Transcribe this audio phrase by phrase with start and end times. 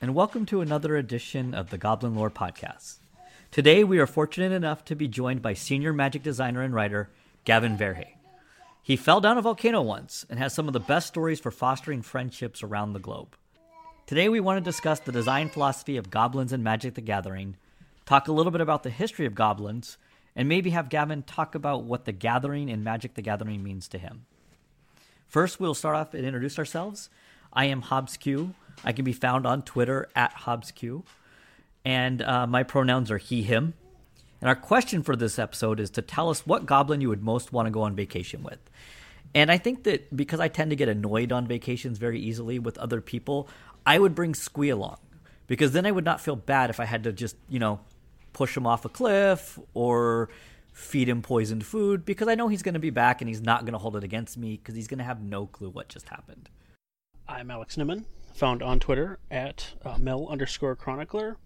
[0.00, 2.98] And welcome to another edition of the Goblin Lore Podcast.
[3.50, 7.10] Today, we are fortunate enough to be joined by senior magic designer and writer
[7.44, 8.12] Gavin Verhey.
[8.80, 12.02] He fell down a volcano once and has some of the best stories for fostering
[12.02, 13.34] friendships around the globe.
[14.06, 17.56] Today, we want to discuss the design philosophy of goblins and Magic the Gathering,
[18.06, 19.98] talk a little bit about the history of goblins,
[20.36, 23.98] and maybe have Gavin talk about what the Gathering and Magic the Gathering means to
[23.98, 24.26] him.
[25.26, 27.10] First, we'll start off and introduce ourselves.
[27.52, 28.54] I am HobbsQ.
[28.84, 31.04] I can be found on Twitter at HobbsQ.
[31.84, 33.74] And uh, my pronouns are he, him.
[34.40, 37.52] And our question for this episode is to tell us what goblin you would most
[37.52, 38.58] want to go on vacation with.
[39.34, 42.78] And I think that because I tend to get annoyed on vacations very easily with
[42.78, 43.48] other people,
[43.84, 44.98] I would bring Squee along
[45.46, 47.80] because then I would not feel bad if I had to just, you know,
[48.32, 50.28] push him off a cliff or
[50.72, 53.62] feed him poisoned food because I know he's going to be back and he's not
[53.62, 56.08] going to hold it against me because he's going to have no clue what just
[56.08, 56.48] happened.
[57.28, 58.04] I'm Alex Nimmin,
[58.38, 61.36] found on Twitter at uh, Mel underscore chronicler.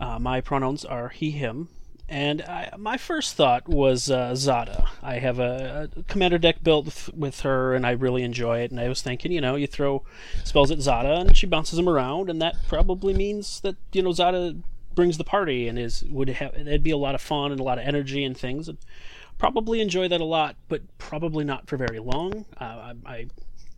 [0.00, 1.68] Uh, my pronouns are he, him.
[2.06, 4.90] And I, my first thought was uh, Zada.
[5.02, 8.70] I have a, a, commander deck built with, with her, and I really enjoy it.
[8.70, 10.02] And I was thinking, you know, you throw
[10.44, 14.12] spells at Zada, and she bounces them around, and that probably means that you know
[14.12, 14.56] Zada
[14.94, 17.64] brings the party and is would have it'd be a lot of fun and a
[17.64, 18.68] lot of energy and things.
[18.68, 18.76] And
[19.38, 22.44] probably enjoy that a lot, but probably not for very long.
[22.60, 23.26] Uh, I, I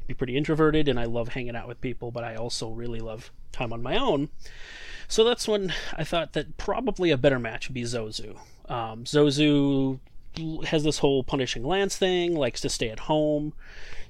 [0.07, 3.31] be pretty introverted and I love hanging out with people, but I also really love
[3.53, 4.29] time on my own.
[5.09, 8.39] So that's when I thought that probably a better match would be Zozu.
[8.69, 10.01] Um, Zozu
[10.67, 13.53] has this whole punishing lands thing, likes to stay at home.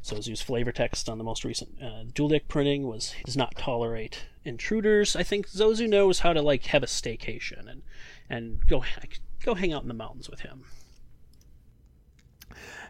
[0.03, 4.27] Zozu's flavor text on the most recent uh, dual deck printing was does not tolerate
[4.45, 5.17] intruders.
[5.17, 7.83] I think Zozu knows how to like have a staycation and
[8.31, 8.85] and go
[9.45, 10.65] go hang out in the mountains with him.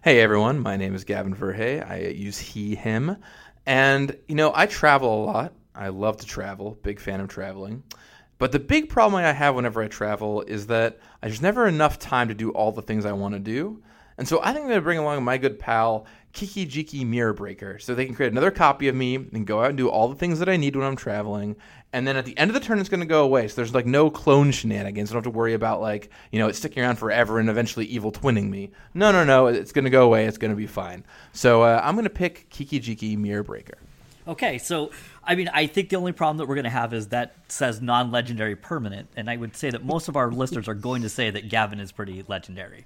[0.06, 1.84] Hey everyone, my name is Gavin Verhey.
[1.84, 3.16] I use he, him.
[3.66, 5.52] And, you know, I travel a lot.
[5.74, 7.82] I love to travel, big fan of traveling.
[8.38, 12.28] But the big problem I have whenever I travel is that there's never enough time
[12.28, 13.82] to do all the things I want to do.
[14.16, 16.06] And so I think I'm going to bring along my good pal,
[16.36, 19.70] Kiki Jiki Mirror Breaker, so they can create another copy of me and go out
[19.70, 21.56] and do all the things that I need when I'm traveling.
[21.94, 23.48] And then at the end of the turn, it's going to go away.
[23.48, 25.10] So there's like no clone shenanigans.
[25.10, 27.86] I don't have to worry about like, you know, it's sticking around forever and eventually
[27.86, 28.70] evil twinning me.
[28.92, 29.46] No, no, no.
[29.46, 30.26] It's going to go away.
[30.26, 31.06] It's going to be fine.
[31.32, 33.78] So uh, I'm going to pick Kiki Jiki Mirror Breaker.
[34.28, 34.90] Okay, so
[35.24, 37.80] I mean, I think the only problem that we're going to have is that says
[37.80, 41.30] non-legendary permanent, and I would say that most of our listeners are going to say
[41.30, 42.84] that Gavin is pretty legendary.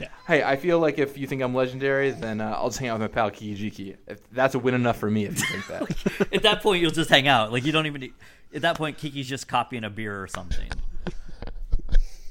[0.00, 0.08] Yeah.
[0.26, 2.98] Hey, I feel like if you think I'm legendary, then uh, I'll just hang out
[2.98, 3.96] with my pal Kikijiki.
[4.06, 6.32] If that's a win enough for me, if you think that.
[6.32, 7.52] at that point, you'll just hang out.
[7.52, 8.12] Like you don't even.
[8.54, 10.68] At that point, Kiki's just copying a beer or something.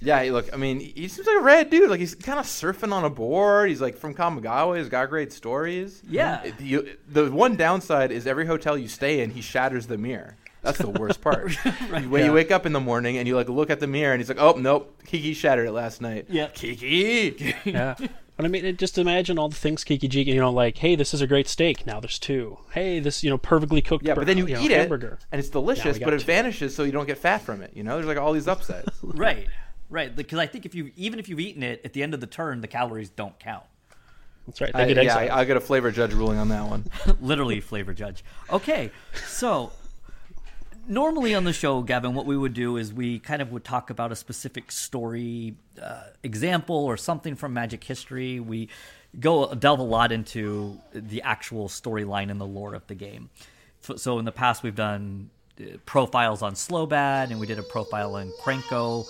[0.01, 1.89] Yeah, look, I mean, he seems like a rad dude.
[1.89, 3.69] Like he's kind of surfing on a board.
[3.69, 4.77] He's like from Kamigawa.
[4.77, 6.01] He's got great stories.
[6.07, 6.51] Yeah.
[6.57, 10.37] The, the one downside is every hotel you stay in, he shatters the mirror.
[10.61, 11.53] That's the worst part.
[11.89, 12.27] right, when yeah.
[12.27, 14.29] you wake up in the morning and you like look at the mirror and he's
[14.29, 17.55] like, "Oh nope, Kiki shattered it last night." Yeah, Kiki.
[17.63, 17.95] yeah.
[18.39, 21.13] But I mean, just imagine all the things Kiki G, you know, like, hey, this
[21.13, 21.85] is a great steak.
[21.85, 22.57] Now there's two.
[22.71, 24.05] Hey, this, you know, perfectly cooked.
[24.05, 25.19] Yeah, but then you, you eat know, it, hamburger.
[25.29, 26.25] and it's delicious, but it two.
[26.25, 27.71] vanishes, so you don't get fat from it.
[27.75, 28.97] You know, there's like all these upsides.
[29.03, 29.47] right,
[29.89, 30.15] right.
[30.15, 32.27] Because I think if you, even if you've eaten it, at the end of the
[32.27, 33.65] turn, the calories don't count.
[34.47, 34.71] That's right.
[34.73, 36.85] I, yeah, I, I get a flavor judge ruling on that one.
[37.19, 38.23] Literally, flavor judge.
[38.49, 38.89] Okay,
[39.27, 39.73] so
[40.89, 43.89] normally on the show, Gavin, what we would do is we kind of would talk
[43.89, 48.39] about a specific story uh, example or something from Magic history.
[48.39, 48.69] We
[49.19, 53.29] go delve a lot into the actual storyline and the lore of the game.
[53.81, 55.29] So in the past, we've done
[55.61, 59.07] uh, profiles on Slobad, and we did a profile on Krenko,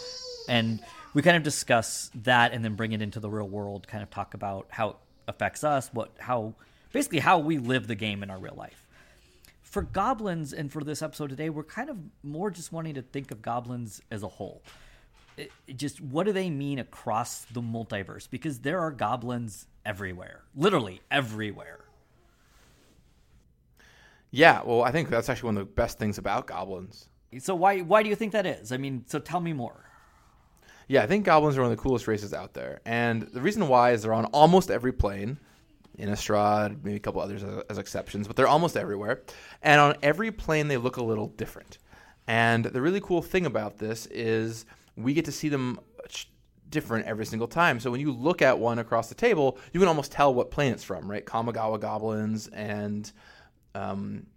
[0.48, 0.80] and
[1.13, 3.88] we kind of discuss that and then bring it into the real world.
[3.88, 4.95] Kind of talk about how it
[5.27, 6.54] affects us, what how
[6.92, 8.79] basically how we live the game in our real life
[9.69, 13.31] for goblins and for this episode today, we're kind of more just wanting to think
[13.31, 14.63] of goblins as a whole.
[15.38, 18.27] It, it just what do they mean across the multiverse?
[18.30, 21.86] Because there are goblins everywhere, literally everywhere.
[24.31, 27.07] Yeah, well, I think that's actually one of the best things about goblins.
[27.38, 28.71] So why why do you think that is?
[28.71, 29.86] I mean, so tell me more.
[30.88, 33.68] Yeah, I think goblins are one of the coolest races out there, and the reason
[33.68, 35.38] why is they're on almost every plane.
[36.00, 39.22] Innistrad, maybe a couple others as, as exceptions, but they're almost everywhere.
[39.62, 41.78] And on every plane, they look a little different.
[42.28, 44.66] And the really cool thing about this is
[44.96, 45.80] we get to see them
[46.69, 47.80] different every single time.
[47.80, 50.72] So when you look at one across the table, you can almost tell what plane
[50.72, 51.25] it's from, right?
[51.25, 53.12] Kamigawa goblins and
[53.75, 54.28] um,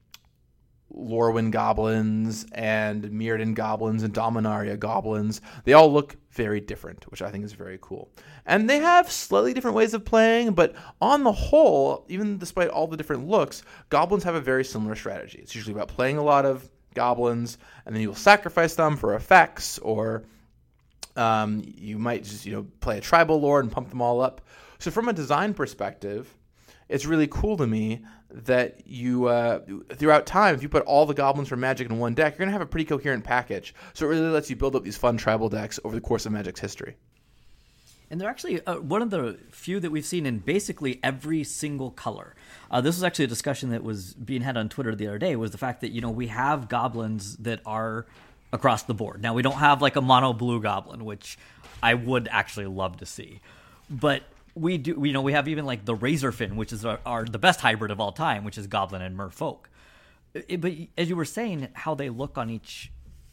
[0.97, 5.41] Lorwyn goblins and Mirrodin goblins and Dominaria goblins.
[5.65, 8.11] They all look very different, which I think is very cool.
[8.47, 12.87] And they have slightly different ways of playing, but on the whole, even despite all
[12.87, 15.39] the different looks, goblins have a very similar strategy.
[15.39, 19.79] It's usually about playing a lot of goblins, and then you'll sacrifice them for effects,
[19.79, 20.25] or
[21.17, 24.41] um, you might just you know play a tribal lord and pump them all up.
[24.79, 26.35] So from a design perspective,
[26.93, 29.61] it's really cool to me that you uh,
[29.94, 32.53] throughout time, if you put all the goblins from Magic in one deck, you're gonna
[32.53, 33.75] have a pretty coherent package.
[33.94, 36.33] So it really lets you build up these fun tribal decks over the course of
[36.33, 36.97] Magic's history.
[38.11, 41.91] And they're actually uh, one of the few that we've seen in basically every single
[41.91, 42.37] color.
[42.71, 45.35] Uh, this was actually a discussion that was being had on Twitter the other day.
[45.35, 48.05] Was the fact that you know we have goblins that are
[48.53, 49.23] across the board.
[49.23, 51.39] Now we don't have like a mono blue goblin, which
[51.83, 53.41] I would actually love to see,
[53.89, 57.25] but we do you know we have even like the razorfin which is our, our,
[57.25, 59.64] the best hybrid of all time which is goblin and merfolk.
[60.34, 62.90] It, but as you were saying how they look on each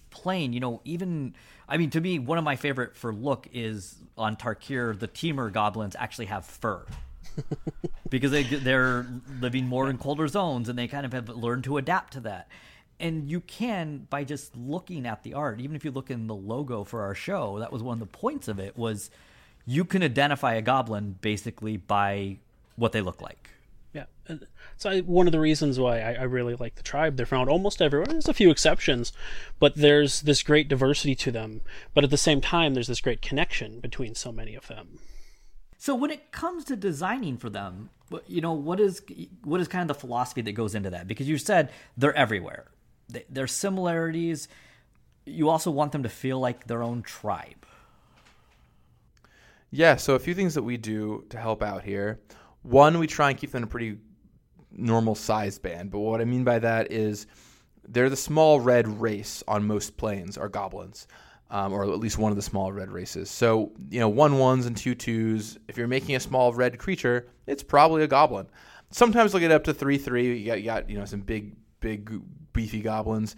[0.09, 1.35] plane you know even
[1.67, 5.51] i mean to me one of my favorite for look is on tarkir the Temur
[5.51, 6.85] goblins actually have fur.
[8.09, 9.05] Because they they're
[9.39, 12.47] living more in colder zones and they kind of have learned to adapt to that.
[12.99, 16.35] And you can by just looking at the art even if you look in the
[16.35, 19.11] logo for our show that was one of the points of it was
[19.69, 22.37] you can identify a goblin basically by
[22.75, 23.51] what they look like.
[23.93, 24.05] Yeah,
[24.77, 27.17] so I, one of the reasons why I, I, really like the tribe.
[27.17, 28.07] They're found almost everywhere.
[28.07, 29.13] There's a few exceptions,
[29.59, 31.61] but there's this great diversity to them.
[31.93, 34.99] But at the same time, there's this great connection between so many of them.
[35.77, 37.91] So when it comes to designing for them,
[38.27, 39.03] you know what is
[39.43, 41.07] what is kind of the philosophy that goes into that?
[41.07, 42.65] Because you said they're everywhere.
[43.29, 44.47] their similarities.
[45.25, 47.65] You also want them to feel like their own tribe.
[49.71, 52.19] Yeah, so a few things that we do to help out here.
[52.63, 53.97] One, we try and keep them in a pretty
[54.71, 57.27] normal size band, but what I mean by that is
[57.87, 61.07] they're the small red race on most planes are goblins.
[61.51, 63.27] Um, or at least one of the small red races.
[63.27, 65.57] So, you know, one ones and two twos.
[65.67, 68.45] If you're making a small red creature, it's probably a goblin.
[68.91, 70.37] Sometimes they'll get up to three three.
[70.37, 72.21] You got, you got you know some big big
[72.53, 73.35] beefy goblins.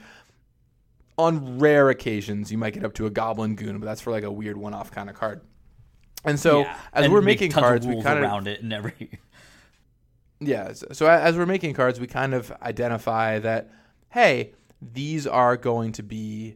[1.18, 4.26] On rare occasions, you might get up to a goblin goon, but that's for like
[4.26, 5.40] a weird one off kind of card.
[6.24, 6.78] And so yeah.
[6.94, 8.94] as and we're making cards, we kind of around it and every.
[10.44, 13.70] Yeah, so as we're making cards, we kind of identify that
[14.10, 16.56] hey, these are going to be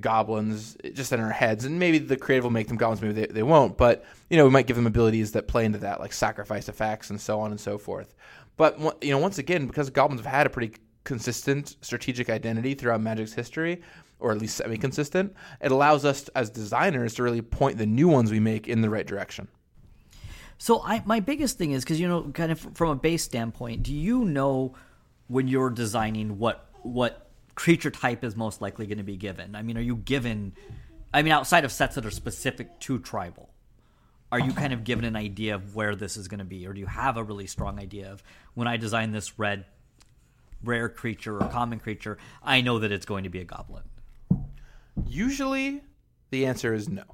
[0.00, 3.26] goblins just in our heads, and maybe the creative will make them goblins, maybe they,
[3.26, 3.76] they won't.
[3.76, 7.10] But you know, we might give them abilities that play into that, like sacrifice effects
[7.10, 8.14] and so on and so forth.
[8.56, 10.74] But you know, once again, because goblins have had a pretty
[11.04, 13.82] consistent strategic identity throughout Magic's history,
[14.22, 18.08] or at least semi consistent, it allows us as designers to really point the new
[18.08, 19.48] ones we make in the right direction.
[20.58, 23.82] So I my biggest thing is because you know, kind of from a base standpoint,
[23.82, 24.74] do you know
[25.26, 29.56] when you're designing what what creature type is most likely going to be given?
[29.56, 30.52] I mean, are you given?
[31.12, 33.50] I mean, outside of sets that are specific to tribal,
[34.30, 36.72] are you kind of given an idea of where this is going to be, or
[36.72, 38.22] do you have a really strong idea of
[38.54, 39.66] when I design this red
[40.62, 43.82] rare creature or common creature, I know that it's going to be a goblin?
[45.06, 45.82] Usually,
[46.30, 47.04] the answer is no.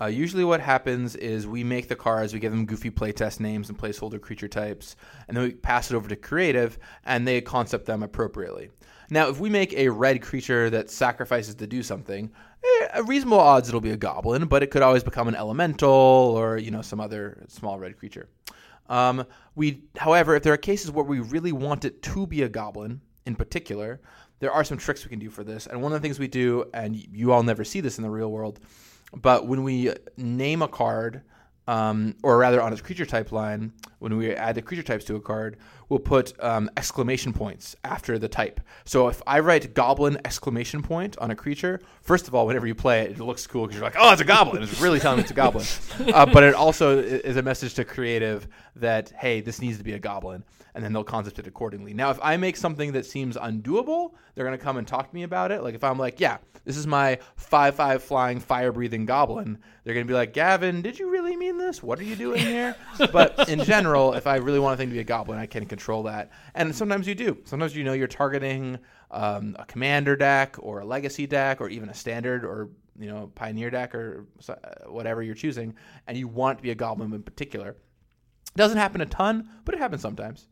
[0.00, 3.68] Uh, usually, what happens is we make the cards, we give them goofy playtest names
[3.68, 4.96] and placeholder creature types,
[5.28, 8.70] and then we pass it over to creative, and they concept them appropriately.
[9.10, 12.30] Now, if we make a red creature that sacrifices to do something,
[12.64, 15.90] eh, a reasonable odds it'll be a goblin, but it could always become an elemental
[15.90, 18.28] or you know some other small red creature.
[18.88, 22.48] Um, we, however, if there are cases where we really want it to be a
[22.48, 24.00] goblin in particular,
[24.40, 25.66] there are some tricks we can do for this.
[25.66, 28.10] And one of the things we do, and you all never see this in the
[28.10, 28.58] real world,
[29.14, 31.22] but when we name a card,
[31.68, 35.14] um, or rather on its creature type line, when we add the creature types to
[35.14, 35.58] a card,
[35.90, 38.60] we'll put um, exclamation points after the type.
[38.86, 42.74] So if I write goblin exclamation point on a creature, first of all, whenever you
[42.74, 44.62] play it, it looks cool because you're like, oh, it's a goblin.
[44.62, 45.66] It's really telling me it's a goblin.
[46.00, 49.92] Uh, but it also is a message to creative that, hey, this needs to be
[49.92, 50.44] a goblin
[50.74, 51.94] and then they'll concept it accordingly.
[51.94, 55.14] Now, if I make something that seems undoable, they're going to come and talk to
[55.14, 55.62] me about it.
[55.62, 59.94] Like if I'm like, yeah, this is my 5 5 flying, fire breathing goblin, they're
[59.94, 61.82] going to be like, Gavin, did you really mean this?
[61.82, 62.76] What are you doing here?
[63.12, 65.66] but in general, if I really want a thing to be a goblin, I can
[65.66, 66.30] control that.
[66.54, 67.38] And sometimes you do.
[67.44, 68.78] Sometimes you know you're targeting
[69.10, 73.30] um, a commander deck or a legacy deck or even a standard or you know
[73.34, 74.54] pioneer deck or uh,
[74.86, 75.74] whatever you're choosing,
[76.06, 77.70] and you want to be a goblin in particular.
[77.70, 80.46] It doesn't happen a ton, but it happens sometimes.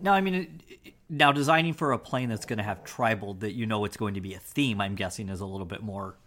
[0.00, 0.60] Now, I mean,
[1.08, 4.14] now designing for a plane that's going to have tribal that you know it's going
[4.14, 6.18] to be a theme, I'm guessing, is a little bit more.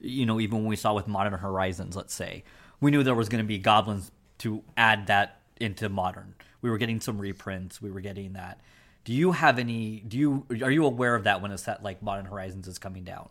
[0.00, 2.44] You know, even when we saw with Modern Horizons, let's say,
[2.80, 6.34] we knew there was going to be goblins to add that into modern.
[6.62, 7.80] We were getting some reprints.
[7.80, 8.60] We were getting that.
[9.04, 10.00] Do you have any?
[10.06, 13.04] Do you are you aware of that when a set like Modern Horizons is coming
[13.04, 13.28] down?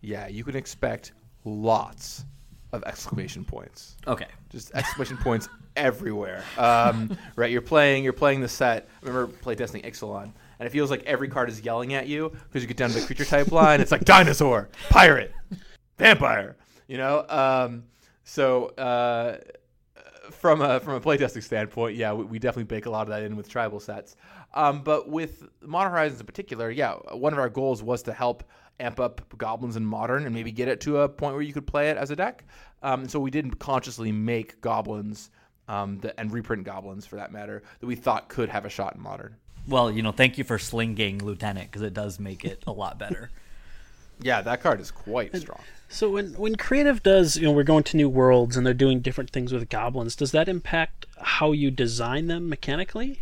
[0.00, 1.12] Yeah, you can expect
[1.44, 2.24] lots
[2.72, 3.96] of exclamation points.
[4.06, 4.26] Okay.
[4.50, 6.42] Just exclamation points everywhere.
[6.56, 8.04] Um, right, you're playing.
[8.04, 8.88] You're playing the set.
[9.02, 10.24] I remember playtesting Ixalan,
[10.58, 13.00] and it feels like every card is yelling at you because you get down to
[13.00, 13.80] the creature type line.
[13.80, 15.32] It's like dinosaur, pirate,
[15.98, 16.56] vampire.
[16.88, 17.24] You know.
[17.28, 17.84] Um,
[18.24, 19.38] so uh,
[20.34, 23.22] from a from a playtesting standpoint, yeah, we, we, definitely bake a lot of that
[23.22, 24.16] in with tribal sets.
[24.54, 28.44] Um, but with Modern Horizons in particular, yeah, one of our goals was to help
[28.80, 31.66] amp up goblins in modern and maybe get it to a point where you could
[31.66, 32.44] play it as a deck.
[32.82, 35.30] Um, so we didn't consciously make goblins
[35.68, 38.96] um, the, and reprint goblins for that matter that we thought could have a shot
[38.96, 39.36] in modern.
[39.68, 42.98] Well, you know, thank you for Sling-Gang Lieutenant because it does make it a lot
[42.98, 43.30] better.
[44.22, 45.60] yeah, that card is quite strong.
[45.88, 49.00] So when when creative does, you know, we're going to new worlds and they're doing
[49.00, 50.16] different things with goblins.
[50.16, 53.20] Does that impact how you design them mechanically?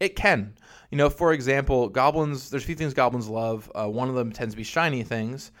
[0.00, 0.54] It can.
[0.90, 2.50] You know, for example, goblins.
[2.50, 3.70] There's a few things goblins love.
[3.74, 5.52] Uh, one of them tends to be shiny things.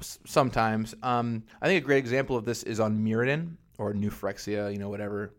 [0.00, 4.72] Sometimes, um, I think a great example of this is on Mirrodin or New Phyrexia.
[4.72, 5.34] You know, whatever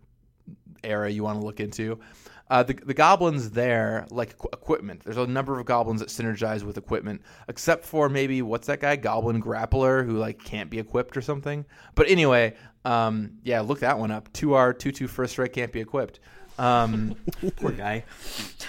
[0.84, 2.00] era you want to look into.
[2.50, 5.04] Uh, the, the goblins there like equ- equipment.
[5.04, 8.96] There's a number of goblins that synergize with equipment, except for maybe what's that guy,
[8.96, 11.66] Goblin Grappler, who like can't be equipped or something.
[11.94, 14.34] But anyway, um, yeah, look that one up.
[14.34, 16.20] Two R two two first strike can't be equipped.
[16.58, 17.16] Um,
[17.58, 18.04] Poor guy.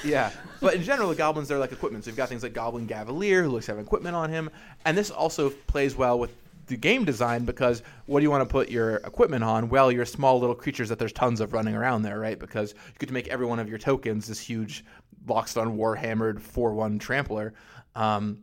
[0.05, 2.05] Yeah, but in general, the goblins they're like equipment.
[2.05, 4.51] So you've got things like Goblin Gaveleer, who looks to have equipment on him,
[4.85, 6.33] and this also plays well with
[6.71, 9.69] the game design because what do you want to put your equipment on?
[9.69, 12.39] Well, your small little creatures that there's tons of running around there, right?
[12.39, 14.85] Because you get to make every one of your tokens this huge
[15.27, 17.53] Loxodon Warhammered 4 1 trampler.
[17.95, 18.39] Um,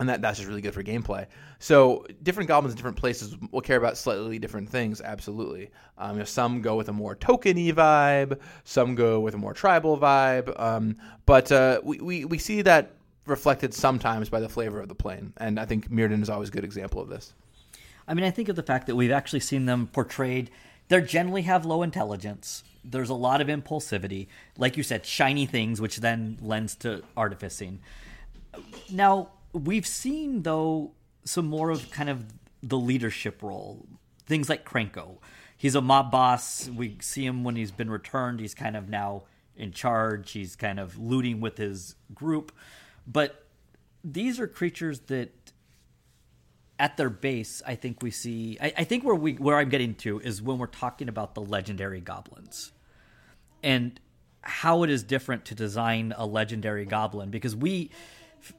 [0.00, 1.26] and that, that's just really good for gameplay.
[1.58, 5.02] So different goblins in different places will care about slightly different things.
[5.02, 9.38] Absolutely, um, you know, some go with a more tokeny vibe, some go with a
[9.38, 10.58] more tribal vibe.
[10.58, 12.92] Um, but uh, we, we we see that
[13.26, 16.52] reflected sometimes by the flavor of the plane, and I think Mirrodin is always a
[16.52, 17.34] good example of this.
[18.06, 20.50] I mean, I think of the fact that we've actually seen them portrayed.
[20.88, 22.64] They generally have low intelligence.
[22.84, 24.26] There's a lot of impulsivity,
[24.56, 27.80] like you said, shiny things, which then lends to artificing.
[28.90, 30.92] Now we've seen though
[31.24, 32.24] some more of kind of
[32.62, 33.86] the leadership role.
[34.26, 35.18] Things like Krenko.
[35.56, 36.68] He's a mob boss.
[36.68, 38.40] We see him when he's been returned.
[38.40, 39.24] He's kind of now
[39.56, 40.32] in charge.
[40.32, 42.52] He's kind of looting with his group.
[43.06, 43.44] But
[44.02, 45.39] these are creatures that
[46.80, 48.56] at their base, I think we see.
[48.60, 51.42] I, I, think where we where I'm getting to is when we're talking about the
[51.42, 52.72] legendary goblins,
[53.62, 54.00] and
[54.40, 57.90] how it is different to design a legendary goblin because we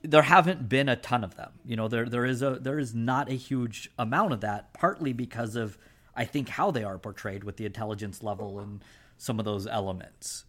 [0.04, 1.52] there haven't been a ton of them.
[1.66, 5.14] You know, there there is a there is not a huge amount of that, partly
[5.14, 5.80] because of
[6.16, 8.84] I think how they are portrayed with the intelligence level and
[9.18, 10.46] some of those elements.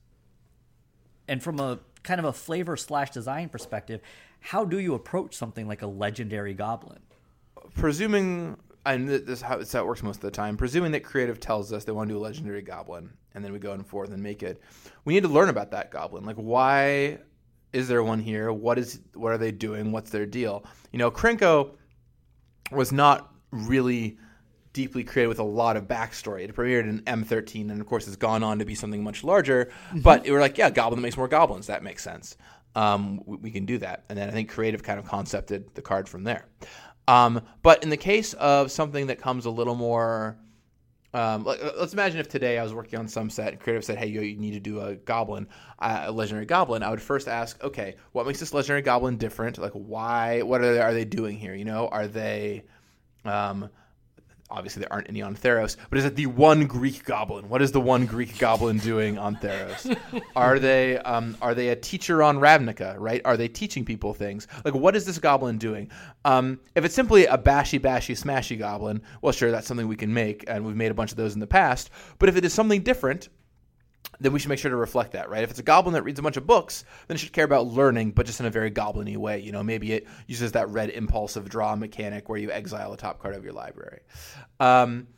[1.26, 4.02] And from a kind of a flavor slash design perspective,
[4.41, 6.99] how do you approach something like a legendary goblin?
[7.75, 10.57] Presuming and this is how, how it works most of the time.
[10.57, 13.59] Presuming that creative tells us they want to do a legendary goblin, and then we
[13.59, 14.61] go and forth and make it.
[15.04, 16.25] We need to learn about that goblin.
[16.25, 17.19] Like, why
[17.73, 18.52] is there one here?
[18.52, 19.92] What is what are they doing?
[19.92, 20.64] What's their deal?
[20.90, 21.71] You know, Krenko
[22.73, 24.19] was not really
[24.73, 26.45] deeply created with a lot of backstory.
[26.45, 29.66] It premiered in M13, and of course, it's gone on to be something much larger.
[29.66, 30.00] Mm-hmm.
[30.00, 31.66] But we were like, yeah, goblin that makes more goblins.
[31.66, 32.37] That makes sense.
[32.75, 34.04] Um, we, we, can do that.
[34.09, 36.47] And then I think creative kind of concepted the card from there.
[37.09, 40.37] Um, but in the case of something that comes a little more
[41.15, 44.07] um, let's imagine if today I was working on some set and creative said, "Hey,
[44.07, 45.47] you, you need to do a goblin,
[45.79, 49.59] uh, a legendary goblin." I would first ask, "Okay, what makes this legendary goblin different?
[49.59, 50.41] Like, why?
[50.41, 51.55] What are they, are they doing here?
[51.55, 52.65] You know, are they
[53.27, 53.69] um,
[54.53, 57.49] obviously there aren't any on Theros, but is it the one Greek goblin?
[57.49, 59.97] What is the one Greek goblin doing on Theros?
[60.37, 62.97] are they um, are they a teacher on Ravnica?
[62.99, 63.21] Right?
[63.25, 64.47] Are they teaching people things?
[64.65, 65.91] Like what is this goblin doing?
[66.25, 70.13] Um, if it's simply a bashy bashy smashy goblin, well, sure, that's something we can
[70.13, 71.91] make, and we've made a bunch of those in the past.
[72.19, 73.29] But if it is something different,
[74.23, 75.43] then we should make sure to reflect that, right?
[75.43, 77.67] If it's a goblin that reads a bunch of books, then it should care about
[77.67, 79.41] learning, but just in a very goblin way.
[79.41, 83.21] You know, maybe it uses that red impulsive draw mechanic where you exile a top
[83.21, 84.00] card of your library.
[84.61, 85.09] Um,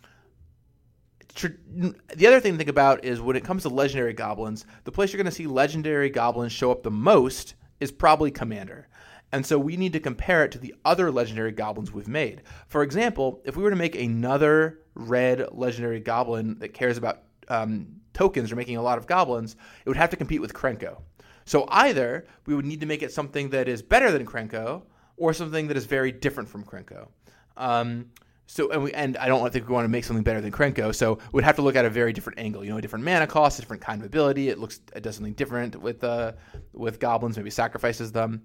[1.35, 5.13] the other thing to think about is when it comes to legendary goblins, the place
[5.13, 8.89] you're going to see legendary goblins show up the most is probably Commander.
[9.33, 12.43] And so we need to compare it to the other legendary goblins we've made.
[12.69, 18.01] For example, if we were to make another red legendary goblin that cares about um,
[18.15, 21.03] tokens or making a lot of goblins, it would have to compete with Krenko.
[21.45, 24.83] So either we would need to make it something that is better than Krenko,
[25.17, 27.09] or something that is very different from Krenko.
[27.57, 28.07] Um,
[28.47, 30.95] so and we and I don't think we want to make something better than Krenko,
[30.95, 32.65] so we'd have to look at a very different angle.
[32.65, 34.49] You know, a different mana cost, a different kind of ability.
[34.49, 36.33] It looks it does something different with uh
[36.73, 37.37] with goblins.
[37.37, 38.43] Maybe sacrifices them.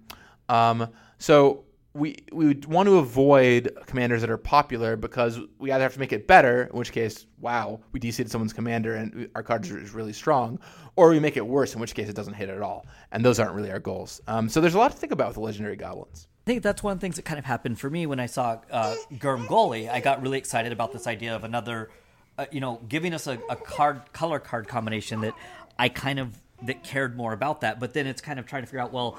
[0.48, 5.82] Um, so we we would want to avoid commanders that are popular because we either
[5.82, 9.42] have to make it better, in which case, wow, we DC'd someone's commander and our
[9.42, 10.60] card is really strong,
[10.94, 13.40] or we make it worse, in which case it doesn't hit at all, and those
[13.40, 14.20] aren't really our goals.
[14.28, 16.28] Um, so there's a lot to think about with the legendary goblins.
[16.46, 18.26] I think that's one of the things that kind of happened for me when I
[18.26, 19.90] saw uh, Grumgully.
[19.90, 21.90] I got really excited about this idea of another,
[22.38, 25.34] uh, you know, giving us a, a card color card combination that
[25.78, 27.78] I kind of that cared more about that.
[27.78, 29.18] But then it's kind of trying to figure out, well,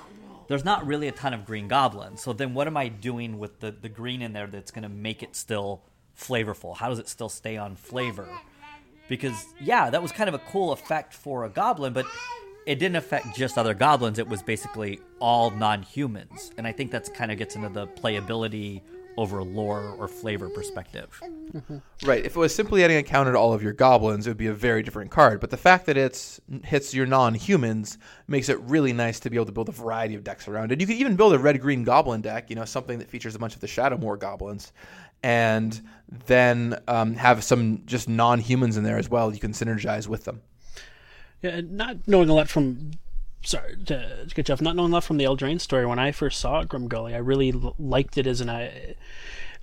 [0.51, 2.22] there's not really a ton of green goblins.
[2.22, 4.89] So then what am I doing with the, the green in there that's going to
[4.89, 5.81] make it still
[6.20, 6.75] flavorful?
[6.75, 8.27] How does it still stay on flavor?
[9.08, 12.05] Because, yeah, that was kind of a cool effect for a goblin, but
[12.65, 14.20] it didn't affect just other goblins.
[14.20, 16.51] It was basically all non humans.
[16.58, 18.81] And I think that's kind of gets into the playability
[19.22, 21.22] over lore or flavor perspective.
[22.04, 22.25] Right.
[22.25, 24.48] If it was simply adding a counter to all of your goblins, it would be
[24.48, 25.40] a very different card.
[25.40, 27.98] But the fact that it's hits your non-humans
[28.28, 30.82] makes it really nice to be able to build a variety of decks around it.
[30.82, 33.56] You could even build a red-green goblin deck, you know, something that features a bunch
[33.56, 34.74] of the Shadowmoor goblins,
[35.24, 35.80] and
[36.25, 39.34] then um, have some just non-humans in there as well.
[39.34, 40.42] You can synergize with them.
[41.42, 42.92] Yeah, not knowing a lot from
[43.43, 45.86] sorry to, to get you off, not knowing lot from the Eldraine story.
[45.86, 48.95] When I first saw Grumgully, I really l- liked it as an a,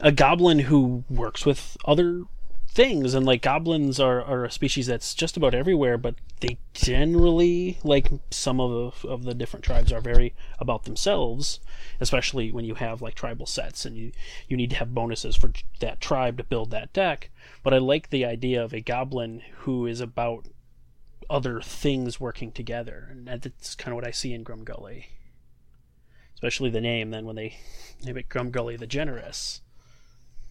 [0.00, 2.24] a goblin who works with other
[2.70, 7.78] things, and like goblins are, are a species that's just about everywhere, but they generally
[7.82, 11.60] like some of the, of the different tribes are very about themselves,
[12.00, 14.12] especially when you have like tribal sets and you
[14.48, 17.30] you need to have bonuses for that tribe to build that deck.
[17.62, 20.46] But I like the idea of a goblin who is about
[21.30, 25.06] other things working together, and that's kind of what I see in Grumgully.
[26.34, 27.10] Especially the name.
[27.10, 27.56] Then when they
[28.04, 29.60] name it Grumgully the Generous.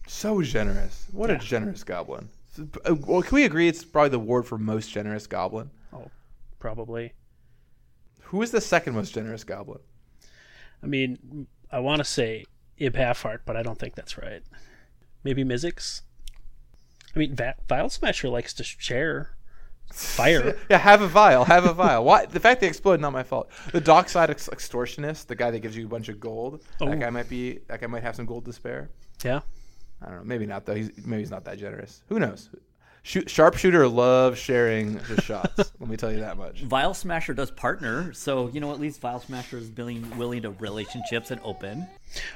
[0.06, 1.06] So generous.
[1.12, 1.36] What yeah.
[1.36, 2.30] a generous goblin.
[2.58, 5.70] Uh, well, can we agree it's probably the award for most generous goblin?
[5.92, 6.10] Oh,
[6.58, 7.12] probably.
[8.22, 9.80] Who is the second most generous goblin?
[10.82, 12.46] I mean, I want to say
[12.78, 14.42] Ib Halfheart, but I don't think that's right.
[15.24, 16.02] Maybe Mizzix?
[17.14, 19.36] I mean, Va- Vial Smasher likes to share
[19.92, 20.56] fire.
[20.70, 21.44] yeah, have a vial.
[21.44, 22.04] Have a vial.
[22.04, 22.26] Why?
[22.26, 23.50] The fact they explode, not my fault.
[23.72, 26.62] The Dockside ex- extortionist, the guy that gives you a bunch of gold.
[26.80, 26.88] Oh.
[26.88, 27.60] That guy might be.
[27.68, 28.90] That guy might have some gold to spare.
[29.24, 29.40] Yeah.
[30.02, 30.24] I don't know.
[30.24, 30.74] Maybe not though.
[30.74, 32.02] He's maybe he's not that generous.
[32.08, 32.50] Who knows?
[33.02, 35.72] Shoot, sharpshooter loves sharing his shots.
[35.80, 36.60] let me tell you that much.
[36.62, 40.50] Vial Smasher does partner, so you know at least Vial Smasher is willing willing to
[40.50, 41.86] relationships and open.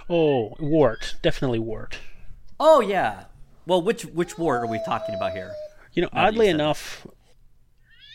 [0.08, 1.98] Oh, Wort, definitely Wort.
[2.58, 3.24] Oh yeah.
[3.66, 5.52] Well, which which Wort are we talking about here?
[5.92, 7.06] You know, oddly you enough,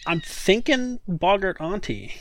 [0.07, 2.15] I'm thinking Boggart Auntie.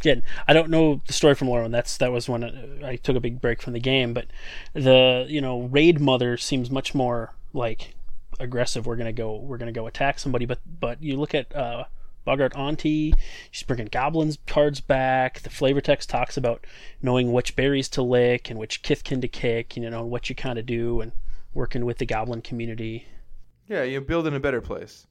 [0.00, 1.72] Again, I don't know the story from Lorwyn.
[1.72, 4.12] That's that was when I took a big break from the game.
[4.12, 4.26] But
[4.74, 7.94] the you know raid mother seems much more like
[8.38, 8.86] aggressive.
[8.86, 9.36] We're gonna go.
[9.36, 10.44] We're gonna go attack somebody.
[10.44, 11.84] But but you look at uh,
[12.26, 13.14] Boggart Auntie.
[13.50, 15.40] She's bringing goblins cards back.
[15.40, 16.66] The flavor text talks about
[17.00, 19.78] knowing which berries to lick and which kithkin to kick.
[19.78, 21.12] You know what you kind of do and
[21.54, 23.06] working with the goblin community.
[23.66, 25.06] Yeah, you build in a better place.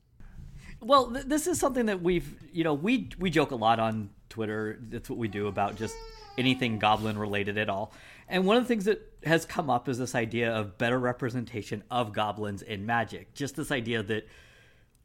[0.86, 4.12] Well, th- this is something that we've, you know, we we joke a lot on
[4.30, 4.78] Twitter.
[4.90, 5.96] That's what we do about just
[6.38, 7.92] anything goblin related at all.
[8.30, 11.84] And one of the things that has come up is this idea of better representation
[11.90, 13.34] of goblins in Magic.
[13.34, 14.28] Just this idea that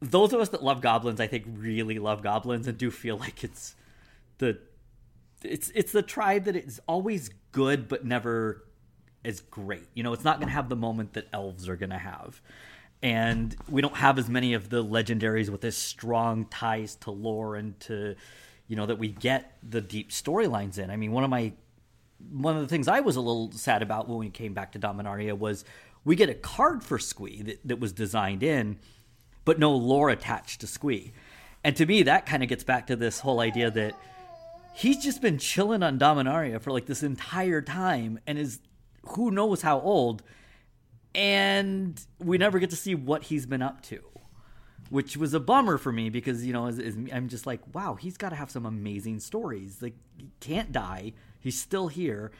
[0.01, 3.43] those of us that love goblins, I think, really love goblins and do feel like
[3.43, 3.75] it's
[4.37, 4.59] the
[5.43, 8.65] it's it's the tribe that is always good but never
[9.25, 9.87] as great.
[9.95, 12.39] You know, it's not going to have the moment that elves are going to have
[13.03, 17.55] and we don't have as many of the legendaries with as strong ties to lore
[17.55, 18.15] and to
[18.67, 20.89] you know that we get the deep storylines in.
[20.89, 21.53] I mean, one of my
[22.31, 24.79] one of the things I was a little sad about when we came back to
[24.79, 25.65] Dominaria was
[26.03, 28.77] we get a card for Squee that, that was designed in,
[29.45, 31.13] but no lore attached to Squee.
[31.63, 33.95] And to me, that kind of gets back to this whole idea that
[34.73, 38.59] he's just been chilling on Dominaria for like this entire time and is
[39.09, 40.23] who knows how old
[41.13, 44.01] and we never get to see what he's been up to
[44.91, 47.95] which was a bummer for me because you know as, as i'm just like wow
[47.95, 49.81] he's got to have some amazing stories.
[49.81, 51.13] Like he can't die.
[51.39, 52.31] He's still here.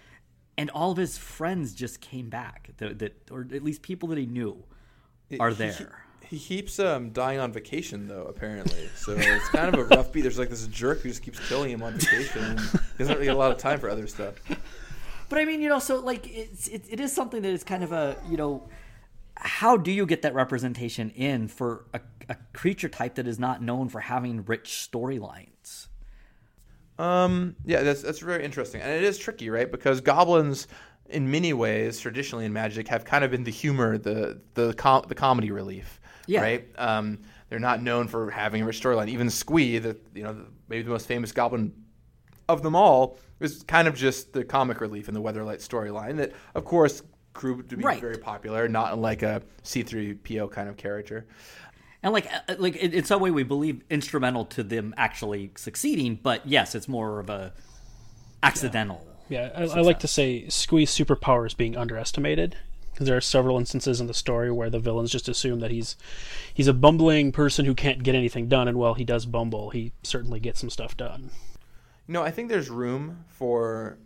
[0.58, 4.18] And all of his friends just came back that, that or at least people that
[4.18, 4.64] he knew
[5.40, 6.04] are there.
[6.30, 8.90] he, he keeps um, dying on vacation though apparently.
[8.96, 10.22] So it's kind of a rough beat.
[10.22, 12.44] There's like this jerk who just keeps killing him on vacation.
[12.44, 12.58] And
[12.98, 14.36] doesn't really get a lot of time for other stuff
[15.32, 17.86] but I mean, you know, so like it's it, it is something that is kind
[17.86, 18.68] of a you know,
[19.38, 23.62] how do you get that representation in for a, a creature type that is not
[23.62, 25.88] known for having rich storylines?
[27.00, 29.72] Um, yeah, that's that's very interesting, and it is tricky, right?
[29.72, 30.68] Because goblins,
[31.10, 35.06] in many ways, traditionally in Magic, have kind of been the humor, the the com-
[35.08, 36.02] the comedy relief.
[36.28, 36.42] Yeah.
[36.42, 36.68] Right.
[36.78, 39.08] Um, they're not known for having a rich storyline.
[39.08, 41.72] Even Squee, the you know the, maybe the most famous goblin
[42.48, 46.18] of them all, is kind of just the comic relief in the Weatherlight storyline.
[46.18, 47.02] That of course
[47.34, 48.02] grew to be Right.
[48.02, 51.26] very popular, not like a C3PO kind of character.
[52.04, 56.20] And like, uh, like in, in some way, we believe instrumental to them actually succeeding.
[56.22, 57.54] But yes, it's more of a
[58.44, 59.06] accidental.
[59.30, 62.58] Yeah, I, I like to say Squee's superpowers being underestimated
[62.92, 65.96] because there are several instances in the story where the villains just assume that he's
[66.54, 69.94] he's a bumbling person who can't get anything done, and while he does bumble, he
[70.04, 71.30] certainly gets some stuff done.
[72.08, 73.98] No, I think there's room for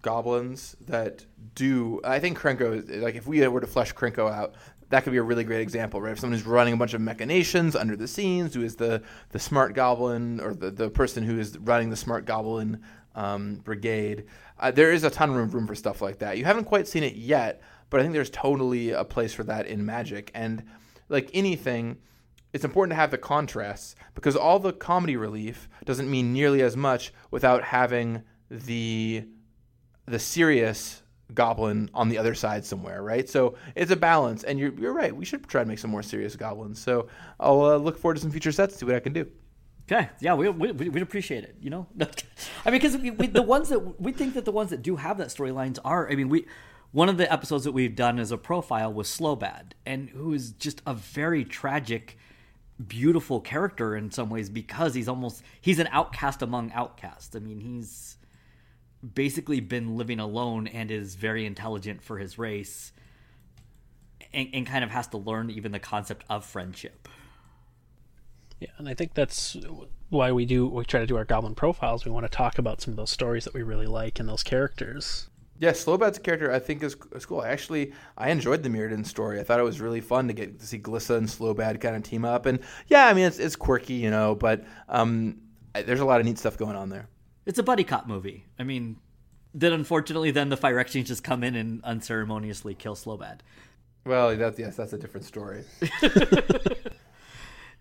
[0.00, 1.24] goblins that
[1.54, 2.00] do.
[2.04, 4.54] I think Krenko, like if we were to flesh Krenko out,
[4.90, 6.12] that could be a really great example, right?
[6.12, 9.38] If someone who's running a bunch of machinations under the scenes, who is the the
[9.38, 12.82] smart goblin or the, the person who is running the smart goblin
[13.14, 14.24] um, brigade,
[14.58, 16.36] uh, there is a ton of room for stuff like that.
[16.36, 19.66] You haven't quite seen it yet, but I think there's totally a place for that
[19.66, 20.30] in Magic.
[20.34, 20.64] And
[21.08, 21.98] like anything,
[22.52, 26.76] it's important to have the contrasts because all the comedy relief doesn't mean nearly as
[26.76, 29.24] much without having the
[30.06, 31.02] the serious
[31.34, 33.28] goblin on the other side somewhere, right?
[33.28, 35.14] So it's a balance, and you're you're right.
[35.14, 36.80] We should try to make some more serious goblins.
[36.80, 37.08] So
[37.40, 39.26] I'll uh, look forward to some future sets, see what I can do.
[39.90, 41.56] Okay, yeah, we we we'd appreciate it.
[41.60, 44.70] You know, I mean, because we, we, the ones that we think that the ones
[44.70, 46.10] that do have that storylines are.
[46.10, 46.46] I mean, we
[46.92, 50.52] one of the episodes that we've done as a profile was Slobad, and who is
[50.52, 52.18] just a very tragic,
[52.86, 57.34] beautiful character in some ways because he's almost he's an outcast among outcasts.
[57.36, 58.16] I mean, he's
[59.14, 62.92] basically been living alone and is very intelligent for his race,
[64.32, 67.08] and, and kind of has to learn even the concept of friendship.
[68.60, 69.56] Yeah, and I think that's
[70.08, 72.04] why we do we try to do our goblin profiles.
[72.04, 74.42] We want to talk about some of those stories that we really like and those
[74.42, 75.28] characters.
[75.62, 77.40] Yeah, Slobad's character I think is, is cool.
[77.40, 79.38] I actually I enjoyed the Mirrodin story.
[79.38, 82.02] I thought it was really fun to get to see Glissa and Slobad kind of
[82.02, 82.46] team up.
[82.46, 85.36] And yeah, I mean it's it's quirky, you know, but um,
[85.72, 87.06] I- there's a lot of neat stuff going on there.
[87.46, 88.44] It's a buddy cop movie.
[88.58, 88.96] I mean,
[89.54, 93.38] then unfortunately, then the Phyrexians just come in and unceremoniously kill Slowbad.
[94.04, 95.62] Well, that's yes, that's a different story.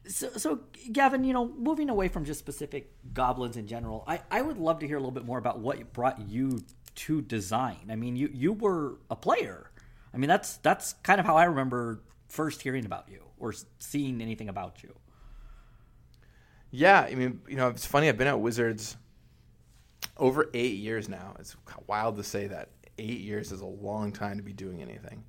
[0.08, 0.60] So, so
[0.91, 4.80] Gavin, you know, moving away from just specific goblins in general, I, I would love
[4.80, 6.60] to hear a little bit more about what brought you
[6.95, 7.89] to design.
[7.89, 9.71] I mean, you you were a player.
[10.13, 14.21] I mean, that's that's kind of how I remember first hearing about you or seeing
[14.21, 14.93] anything about you.
[16.71, 18.08] Yeah, I mean, you know, it's funny.
[18.08, 18.95] I've been at Wizards
[20.17, 21.36] over eight years now.
[21.39, 21.56] It's
[21.88, 25.23] wild to say that eight years is a long time to be doing anything.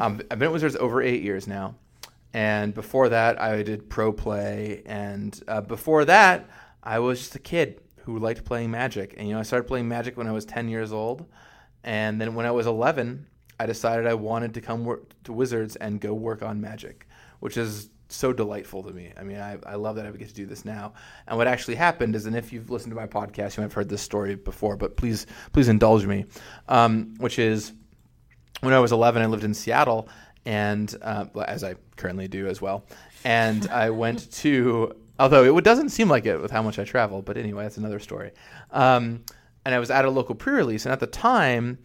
[0.00, 1.74] Um, I've been at Wizards over eight years now,
[2.32, 6.48] and before that, I did pro play, and uh, before that,
[6.82, 9.14] I was just a kid who liked playing Magic.
[9.18, 11.26] And you know, I started playing Magic when I was ten years old,
[11.84, 13.26] and then when I was eleven,
[13.60, 17.06] I decided I wanted to come work to Wizards and go work on Magic,
[17.40, 19.12] which is so delightful to me.
[19.14, 20.94] I mean, I, I love that I get to do this now.
[21.26, 23.74] And what actually happened is, and if you've listened to my podcast, you might have
[23.74, 26.24] heard this story before, but please please indulge me.
[26.66, 27.74] Um, which is
[28.62, 30.08] when I was 11, I lived in Seattle,
[30.46, 32.86] and uh, as I currently do as well.
[33.22, 37.22] And I went to, although it doesn't seem like it with how much I travel,
[37.22, 38.32] but anyway, that's another story.
[38.70, 39.24] Um,
[39.64, 41.78] and I was at a local pre-release, and at the time,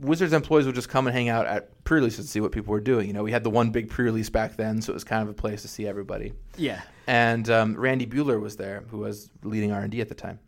[0.00, 2.80] Wizards employees would just come and hang out at pre-releases to see what people were
[2.80, 3.06] doing.
[3.06, 5.28] You know, we had the one big pre-release back then, so it was kind of
[5.28, 6.32] a place to see everybody.
[6.56, 6.82] Yeah.
[7.06, 10.40] And um, Randy Buehler was there, who was leading R and D at the time.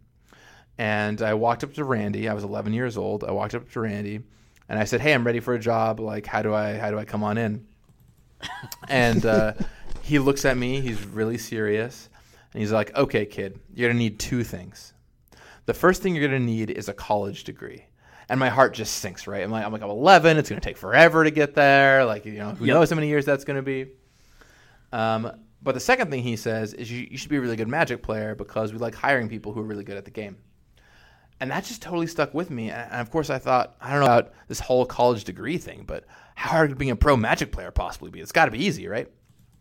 [0.76, 2.28] And I walked up to Randy.
[2.28, 3.22] I was 11 years old.
[3.22, 4.20] I walked up to Randy,
[4.68, 6.00] and I said, "Hey, I'm ready for a job.
[6.00, 7.64] Like, how do I how do I come on in?"
[8.88, 9.52] and uh,
[10.04, 10.80] he looks at me.
[10.80, 12.08] He's really serious,
[12.52, 14.92] and he's like, "Okay, kid, you're gonna need two things.
[15.66, 17.86] The first thing you're gonna need is a college degree."
[18.28, 19.26] And my heart just sinks.
[19.26, 19.42] Right?
[19.42, 20.38] I'm like, I'm like, I'm 11.
[20.38, 22.04] It's gonna take forever to get there.
[22.06, 22.74] Like, you know, who Yep.
[22.74, 23.88] knows how many years that's gonna be.
[24.92, 25.30] Um,
[25.62, 28.02] but the second thing he says is you, you should be a really good Magic
[28.02, 30.36] player because we like hiring people who are really good at the game.
[31.40, 32.70] And that just totally stuck with me.
[32.70, 35.84] And and of course, I thought, I don't know about this whole college degree thing,
[35.86, 38.20] but how hard could being a pro Magic player possibly be?
[38.20, 39.10] It's got to be easy, right?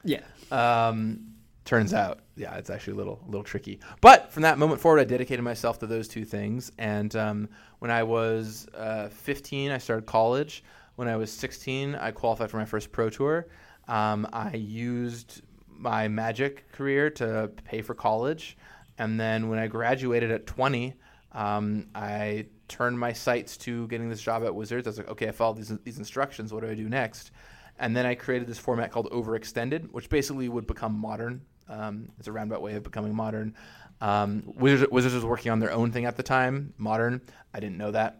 [0.04, 0.22] Yeah.
[0.52, 1.34] Um,
[1.66, 3.80] turns out, yeah, it's actually a little, a little tricky.
[4.02, 6.72] But from that moment forward, I dedicated myself to those two things.
[6.78, 10.64] And um, when I was uh, 15, I started college.
[10.96, 13.48] When I was 16, I qualified for my first pro tour.
[13.88, 18.58] Um, I used my Magic career to pay for college.
[18.98, 20.94] And then when I graduated at 20,
[21.32, 24.88] um, I turned my sights to getting this job at Wizards.
[24.88, 26.54] I was like, okay, I followed these, these instructions.
[26.54, 27.32] What do I do next?
[27.80, 31.42] And then I created this format called Overextended, which basically would become modern.
[31.68, 33.56] Um, it's a roundabout way of becoming modern.
[34.02, 37.22] Um, Wizards, Wizards was working on their own thing at the time, modern.
[37.54, 38.20] I didn't know that.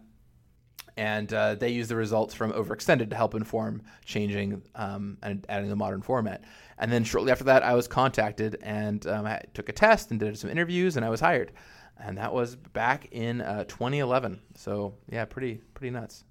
[0.96, 5.68] and uh, they used the results from Overextended to help inform changing um, and adding
[5.68, 6.44] the modern format.
[6.78, 10.20] And then shortly after that, I was contacted and um, I took a test and
[10.20, 11.52] did some interviews, and I was hired.
[11.98, 14.40] And that was back in uh, 2011.
[14.56, 16.24] So yeah, pretty pretty nuts.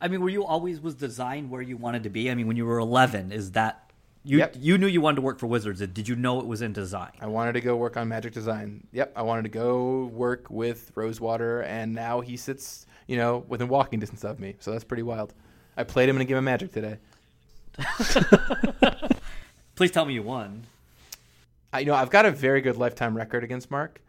[0.00, 2.30] I mean, were you always was design where you wanted to be?
[2.30, 3.90] I mean, when you were 11, is that
[4.24, 4.56] you Yep.
[4.58, 5.80] you knew you wanted to work for Wizards?
[5.80, 7.12] Did you know it was in design?
[7.20, 8.86] I wanted to go work on Magic Design.
[8.92, 13.68] Yep, I wanted to go work with Rosewater, and now he sits, you know, within
[13.68, 14.56] walking distance of me.
[14.58, 15.32] So that's pretty wild.
[15.76, 16.98] I played him in a game of Magic today.
[19.76, 20.64] Please tell me you won.
[21.72, 24.00] I, you know, I've got a very good lifetime record against Mark,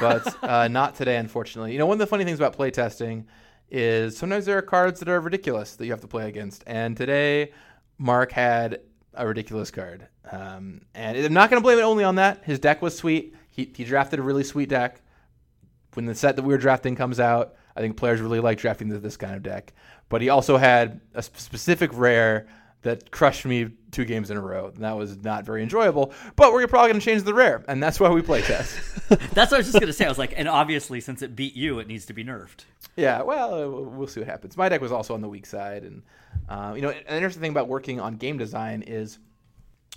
[0.00, 1.72] but uh, not today, unfortunately.
[1.72, 3.24] You know, one of the funny things about playtesting
[3.70, 6.64] is sometimes there are cards that are ridiculous that you have to play against.
[6.66, 7.52] And today,
[7.98, 8.80] Mark had
[9.14, 10.06] a ridiculous card.
[10.30, 12.44] Um, and I'm not going to blame it only on that.
[12.44, 13.34] His deck was sweet.
[13.50, 15.00] He, he drafted a really sweet deck.
[15.94, 18.88] When the set that we were drafting comes out, I think players really like drafting
[18.88, 19.72] this kind of deck.
[20.08, 22.46] But he also had a specific rare
[22.82, 24.66] that crushed me two games in a row.
[24.74, 26.12] And that was not very enjoyable.
[26.36, 28.78] But we're probably going to change the rare, and that's why we play test.
[29.32, 30.04] That's what I was just gonna say.
[30.04, 32.64] I was like, and obviously, since it beat you, it needs to be nerfed.
[32.94, 34.54] yeah, well, uh, we'll see what happens.
[34.54, 36.02] My deck was also on the weak side, and
[36.46, 39.18] uh, you know, an interesting thing about working on game design is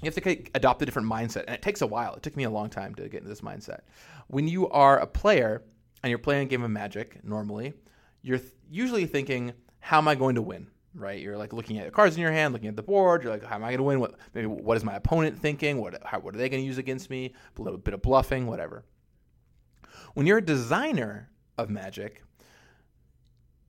[0.02, 2.14] you have to adopt a different mindset, and it takes a while.
[2.16, 3.82] It took me a long time to get into this mindset.
[4.28, 5.62] When you are a player
[6.04, 7.74] and you're playing a game of Magic, normally,
[8.22, 11.22] you're th- usually thinking, "How am I going to win?" Right?
[11.22, 13.24] You're like looking at the cards in your hand, looking at the board.
[13.24, 14.00] You're like, "How am I going to win?
[14.00, 15.80] What maybe what is my opponent thinking?
[15.80, 17.34] What how, what are they going to use against me?
[17.58, 18.84] A little bit of bluffing, whatever."
[20.14, 22.24] When you're a designer of Magic,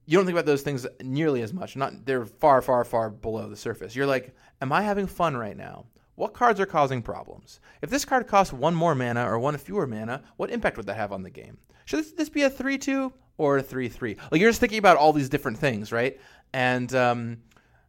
[0.06, 1.76] you don't think about those things nearly as much.
[1.76, 3.94] Not they're far, far, far below the surface.
[3.94, 5.86] You're like, am I having fun right now?
[6.16, 7.60] What cards are causing problems?
[7.80, 10.96] If this card costs one more mana or one fewer mana, what impact would that
[10.96, 11.58] have on the game?
[11.84, 14.16] Should this, this be a three-two or a three-three?
[14.30, 16.20] Like you're just thinking about all these different things, right?
[16.52, 17.38] And um,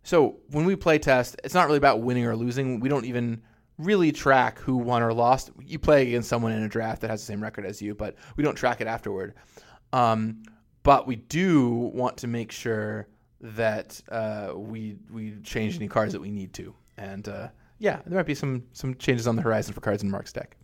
[0.04, 2.80] so when we play test, it's not really about winning or losing.
[2.80, 3.42] We don't even
[3.78, 5.52] really track who won or lost.
[5.62, 8.16] You play against someone in a draft that has the same record as you, but
[8.36, 9.34] we don't track it afterward.
[9.92, 10.44] Um,
[10.84, 13.08] but we do want to make sure
[13.42, 16.74] that uh, we we change any cards that we need to.
[16.98, 17.50] And uh,
[17.80, 20.58] yeah, there might be some some changes on the horizon for cards in Mark's deck.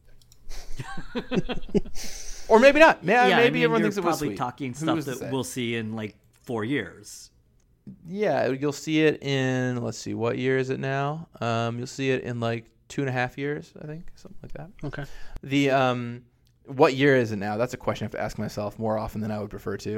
[2.48, 3.04] or maybe not.
[3.04, 4.38] May- yeah, I maybe mean, everyone thinks it was probably sweet.
[4.38, 5.30] talking Who stuff that say?
[5.32, 7.32] we'll see in like four years.
[8.08, 11.28] Yeah, you'll see it in let's see, what year is it now?
[11.42, 14.54] Um, you'll see it in like two and a half years, I think, something like
[14.54, 14.70] that.
[14.84, 15.06] Okay.
[15.44, 16.24] The um,
[16.66, 17.58] what year is it now?
[17.58, 19.98] That's a question I have to ask myself more often than I would prefer to.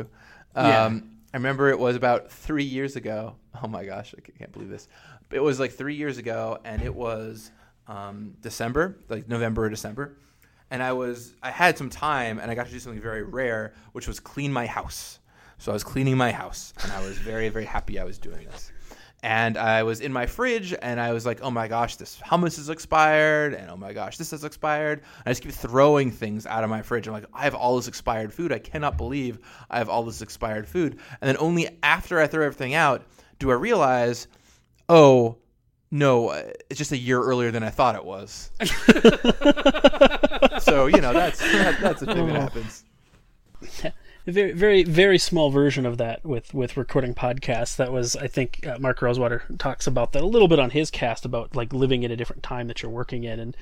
[0.56, 1.00] Um, Yeah.
[1.34, 3.36] I remember it was about three years ago.
[3.64, 4.88] Oh my gosh, I can't believe this.
[5.32, 7.52] It was like three years ago, and it was
[7.88, 10.18] um, December, like November or December.
[10.70, 13.74] And I was, I had some time, and I got to do something very rare,
[13.94, 15.20] which was clean my house.
[15.62, 18.48] So I was cleaning my house, and I was very, very happy I was doing
[18.48, 18.72] this.
[19.22, 22.58] And I was in my fridge, and I was like, "Oh my gosh, this hummus
[22.58, 26.48] is expired," and "Oh my gosh, this has expired." And I just keep throwing things
[26.48, 27.06] out of my fridge.
[27.06, 28.52] I'm like, "I have all this expired food.
[28.52, 29.38] I cannot believe
[29.70, 33.06] I have all this expired food." And then only after I throw everything out
[33.38, 34.28] do I realize,
[34.90, 35.38] "Oh,
[35.92, 38.50] no, it's just a year earlier than I thought it was."
[40.64, 42.42] so you know that's that, that's a thing that oh.
[42.42, 42.84] happens.
[44.28, 47.76] Very, very, very small version of that with with recording podcasts.
[47.76, 50.92] That was, I think, uh, Mark Rosewater talks about that a little bit on his
[50.92, 53.58] cast about like living in a different time that you're working in, and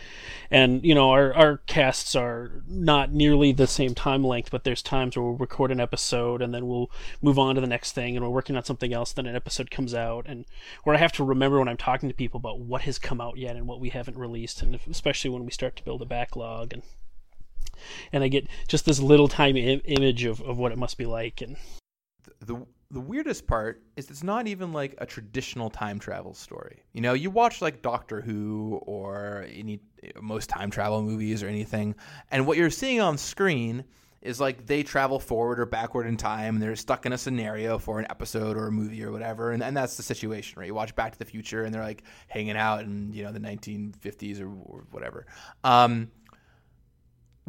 [0.52, 4.82] and you know our our casts are not nearly the same time length, but there's
[4.82, 6.92] times where we'll record an episode and then we'll
[7.22, 9.14] move on to the next thing, and we're working on something else.
[9.14, 10.44] Then an episode comes out, and
[10.84, 13.38] where I have to remember when I'm talking to people about what has come out
[13.38, 16.06] yet and what we haven't released, and if, especially when we start to build a
[16.06, 16.84] backlog and
[18.12, 21.06] and I get just this little tiny Im- image of, of what it must be
[21.06, 21.42] like.
[21.42, 21.58] And
[22.40, 26.82] the the weirdest part is it's not even like a traditional time travel story.
[26.94, 29.80] You know, you watch like Doctor Who or any
[30.20, 31.96] most time travel movies or anything,
[32.32, 33.86] and what you're seeing on screen
[34.22, 37.78] is like they travel forward or backward in time and they're stuck in a scenario
[37.78, 40.74] for an episode or a movie or whatever and, and that's the situation right you
[40.74, 44.42] watch back to the future and they're like hanging out in you know the 1950s
[44.42, 45.26] or, or whatever
[45.64, 46.12] um,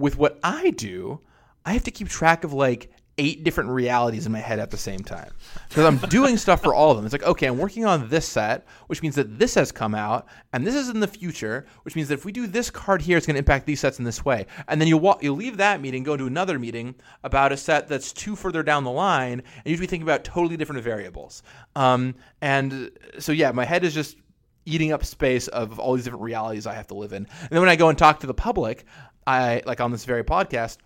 [0.01, 1.21] with what I do,
[1.65, 4.79] I have to keep track of like eight different realities in my head at the
[4.79, 5.31] same time
[5.69, 7.05] because I'm doing stuff for all of them.
[7.05, 10.27] It's like, okay, I'm working on this set, which means that this has come out,
[10.55, 13.19] and this is in the future, which means that if we do this card here,
[13.19, 14.47] it's going to impact these sets in this way.
[14.69, 17.89] And then you walk, you leave that meeting, go to another meeting about a set
[17.89, 21.43] that's two further down the line, and you should be thinking about totally different variables.
[21.77, 24.17] Um, and so, yeah, my head is just
[24.67, 27.27] eating up space of all these different realities I have to live in.
[27.27, 28.85] And then when I go and talk to the public,
[29.27, 30.79] I like on this very podcast,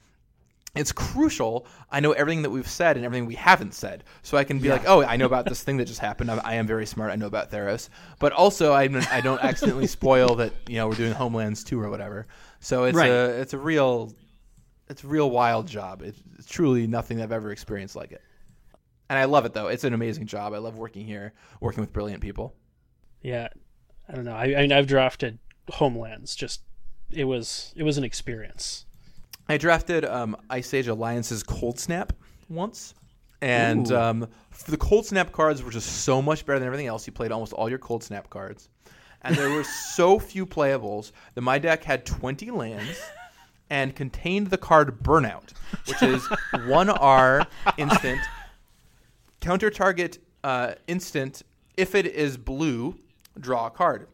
[0.75, 4.03] it's crucial I know everything that we've said and everything we haven't said.
[4.23, 6.31] So I can be like, oh, I know about this thing that just happened.
[6.31, 7.13] I, I am very smart.
[7.13, 7.89] I know about Theros.
[8.19, 11.89] But also, I, I don't accidentally spoil that, you know, we're doing Homelands 2 or
[11.91, 12.27] whatever.
[12.59, 13.11] So it's, Right.
[13.11, 14.13] a, it's a real
[14.89, 16.03] it's a real wild job.
[16.03, 18.21] It's truly nothing I've ever experienced like it.
[19.09, 19.69] And I love it, though.
[19.69, 20.53] It's an amazing job.
[20.53, 22.55] I love working here, working with brilliant people.
[23.23, 23.49] Yeah,
[24.09, 24.35] I don't know.
[24.35, 25.39] I, I mean, I've drafted
[25.71, 26.35] Homelands.
[26.35, 26.63] Just
[27.11, 28.87] it was it was an experience.
[29.49, 32.13] I drafted um, Ice Age Alliance's Cold Snap
[32.49, 32.95] once,
[33.43, 34.27] and um,
[34.67, 37.07] the Cold Snap cards were just so much better than everything else.
[37.07, 38.69] You played almost all your Cold Snap cards,
[39.23, 39.65] and there were
[39.95, 43.03] so few playables that my deck had 20 lands
[43.71, 45.53] and contained the card Burnout,
[45.87, 46.27] which is
[46.67, 48.21] one R instant
[49.45, 51.43] counter target uh, instant.
[51.77, 52.97] If it is blue,
[53.39, 54.09] draw a card.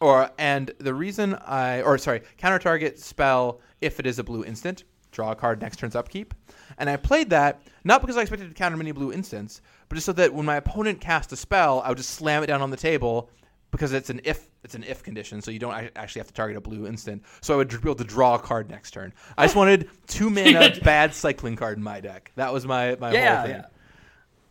[0.00, 4.44] Or and the reason I or sorry, counter target spell if it is a blue
[4.44, 6.32] instant, draw a card next turn's upkeep.
[6.78, 10.06] And I played that not because I expected to counter many blue instants, but just
[10.06, 12.70] so that when my opponent cast a spell, I would just slam it down on
[12.70, 13.28] the table
[13.70, 16.56] because it's an if it's an if condition, so you don't actually have to target
[16.56, 17.22] a blue instant.
[17.42, 19.12] So I would be able to draw a card next turn.
[19.36, 22.32] I just wanted two mana bad cycling card in my deck.
[22.36, 23.56] That was my my Yeah, whole thing.
[23.56, 23.66] yeah.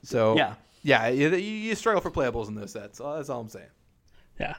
[0.04, 0.54] So Yeah.
[0.84, 3.00] yeah, you, you struggle for playables in those sets.
[3.00, 3.66] That's all I'm saying.
[4.40, 4.56] Yeah.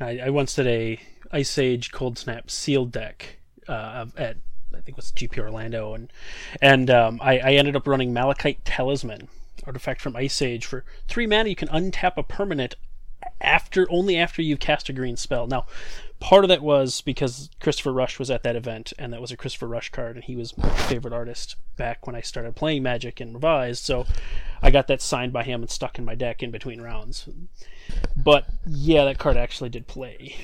[0.00, 1.00] I, I once did a
[1.32, 4.36] Ice Age Cold Snap sealed deck uh, at
[4.74, 6.12] I think it was GP Orlando, and
[6.60, 9.28] and um, I, I ended up running Malachite Talisman,
[9.66, 11.50] artifact from Ice Age for three mana.
[11.50, 12.74] You can untap a permanent
[13.40, 15.46] after only after you've cast a green spell.
[15.46, 15.66] Now,
[16.22, 19.36] part of that was because Christopher Rush was at that event, and that was a
[19.36, 23.20] Christopher Rush card, and he was my favorite artist back when I started playing Magic
[23.20, 23.84] and Revised.
[23.84, 24.06] So
[24.62, 27.28] I got that signed by him and stuck in my deck in between rounds.
[28.16, 30.36] But yeah, that card actually did play.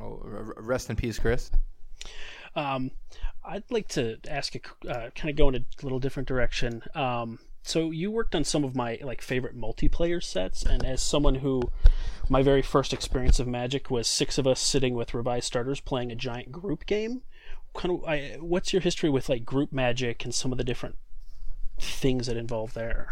[0.00, 0.22] Oh,
[0.56, 1.50] rest in peace, Chris.
[2.54, 2.92] Um,
[3.44, 6.82] I'd like to ask a uh, kind of go in a little different direction.
[6.94, 11.36] Um, so you worked on some of my like favorite multiplayer sets, and as someone
[11.36, 11.62] who
[12.28, 16.12] my very first experience of Magic was six of us sitting with revised starters playing
[16.12, 17.22] a giant group game.
[17.74, 20.96] Kind of, I, what's your history with like group Magic and some of the different
[21.80, 23.08] things that involve there?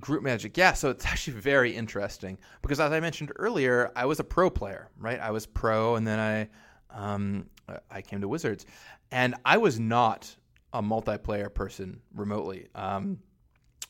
[0.00, 0.72] Group Magic, yeah.
[0.72, 4.88] So it's actually very interesting because, as I mentioned earlier, I was a pro player,
[4.96, 5.20] right?
[5.20, 6.48] I was pro, and then I,
[6.96, 7.46] um,
[7.90, 8.64] I came to Wizards,
[9.10, 10.34] and I was not
[10.74, 12.66] a multiplayer person remotely.
[12.74, 13.20] Um,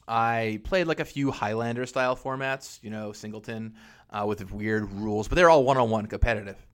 [0.07, 3.75] I played like a few Highlander style formats, you know, singleton
[4.11, 6.64] uh, with weird rules, but they're all one on one competitive.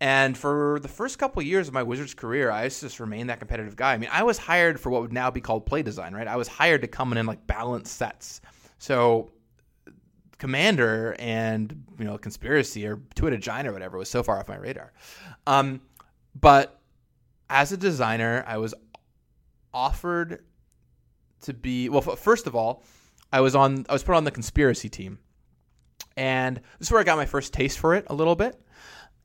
[0.00, 3.40] And for the first couple of years of my Wizards career, I just remained that
[3.40, 3.94] competitive guy.
[3.94, 6.28] I mean, I was hired for what would now be called play design, right?
[6.28, 8.40] I was hired to come in and like balance sets.
[8.78, 9.32] So
[10.38, 14.56] Commander and you know Conspiracy or Two-Headed Giant or whatever was so far off my
[14.56, 14.92] radar.
[15.48, 15.80] Um,
[16.40, 16.78] but
[17.50, 18.74] as a designer, I was
[19.72, 20.44] offered
[21.42, 22.00] to be well.
[22.00, 22.82] First of all,
[23.32, 25.18] I was on I was put on the Conspiracy team,
[26.16, 28.60] and this is where I got my first taste for it a little bit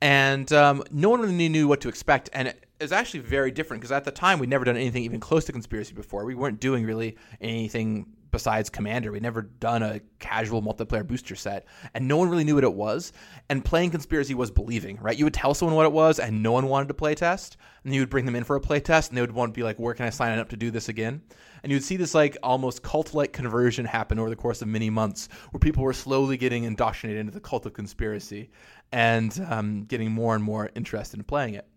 [0.04, 2.28] and um, no one really knew what to expect.
[2.34, 5.18] And it was actually very different because at the time we'd never done anything even
[5.18, 6.26] close to conspiracy before.
[6.26, 9.12] We weren't doing really anything besides Commander.
[9.12, 12.74] We'd never done a casual multiplayer booster set, and no one really knew what it
[12.74, 13.12] was.
[13.48, 15.16] And playing conspiracy was believing, right?
[15.16, 17.94] You would tell someone what it was, and no one wanted to play test, and
[17.94, 19.62] you would bring them in for a play test, and they would want to be
[19.62, 21.22] like, "Where can I sign up to do this again?"
[21.62, 24.90] And you would see this like almost cult-like conversion happen over the course of many
[24.90, 28.50] months, where people were slowly getting indoctrinated into the cult of conspiracy
[28.90, 31.68] and um, getting more and more interested in playing it.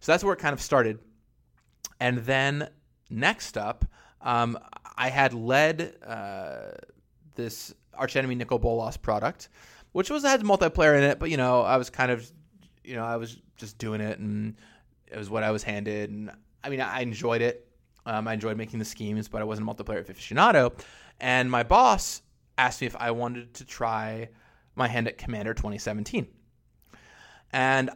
[0.00, 0.98] So that's where it kind of started.
[1.98, 2.68] And then
[3.08, 3.86] next up,
[4.20, 4.58] um,
[4.94, 6.72] I had led uh,
[7.34, 9.48] this Archenemy Nicol Bolas product,
[9.92, 12.30] which was had multiplayer in it, but you know I was kind of,
[12.84, 14.56] you know, I was just doing it, and
[15.06, 16.30] it was what I was handed, and
[16.62, 17.68] I mean I enjoyed it.
[18.06, 20.72] Um, I enjoyed making the schemes, but I wasn't a multiplayer aficionado.
[21.20, 22.22] And my boss
[22.58, 24.28] asked me if I wanted to try
[24.74, 26.26] my hand at Commander 2017.
[27.52, 27.90] And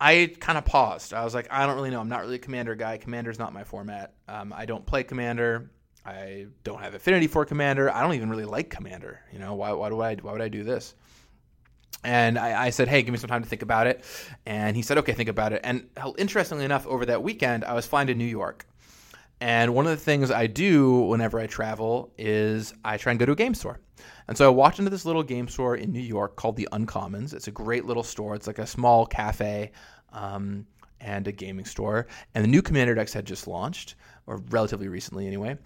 [0.00, 1.12] I kind of paused.
[1.12, 2.00] I was like, I don't really know.
[2.00, 2.98] I'm not really a Commander guy.
[2.98, 4.14] Commander's not my format.
[4.28, 5.70] Um, I don't play Commander.
[6.08, 7.92] I don't have affinity for Commander.
[7.92, 9.20] I don't even really like Commander.
[9.32, 10.94] You know, why, why do I why would I do this?
[12.04, 14.04] And I, I said, hey, give me some time to think about it.
[14.46, 15.60] And he said, okay, think about it.
[15.64, 18.66] And interestingly enough, over that weekend, I was flying to New York.
[19.40, 23.26] And one of the things I do whenever I travel is I try and go
[23.26, 23.80] to a game store.
[24.28, 27.34] And so I walked into this little game store in New York called the Uncommons.
[27.34, 28.34] It's a great little store.
[28.34, 29.72] It's like a small cafe
[30.12, 30.66] um,
[31.00, 32.06] and a gaming store.
[32.34, 33.96] And the new Commander decks had just launched,
[34.26, 35.56] or relatively recently anyway.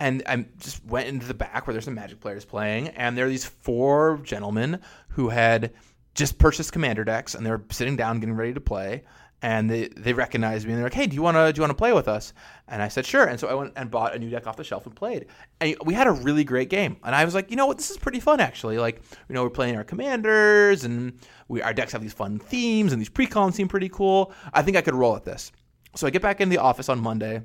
[0.00, 3.26] And I just went into the back where there's some Magic players playing, and there
[3.26, 4.80] are these four gentlemen
[5.10, 5.72] who had
[6.14, 9.04] just purchased Commander decks, and they were sitting down getting ready to play.
[9.42, 11.62] and they they recognized me and they're like, "Hey, do you want to do you
[11.62, 12.34] want to play with us?"
[12.68, 14.64] And I said, "Sure." And so I went and bought a new deck off the
[14.64, 15.26] shelf and played.
[15.62, 16.98] And we had a really great game.
[17.02, 17.78] And I was like, "You know what?
[17.78, 18.76] This is pretty fun actually.
[18.76, 21.14] Like, you know, we're playing our commanders and
[21.48, 24.32] we our decks have these fun themes and these precons seem pretty cool.
[24.52, 25.52] I think I could roll at this."
[25.96, 27.42] So I get back in the office on Monday.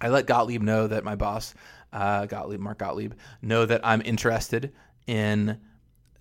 [0.00, 1.54] I let Gottlieb know that my boss,
[1.92, 4.72] uh, Gottlieb, Mark Gottlieb, know that I'm interested
[5.06, 5.58] in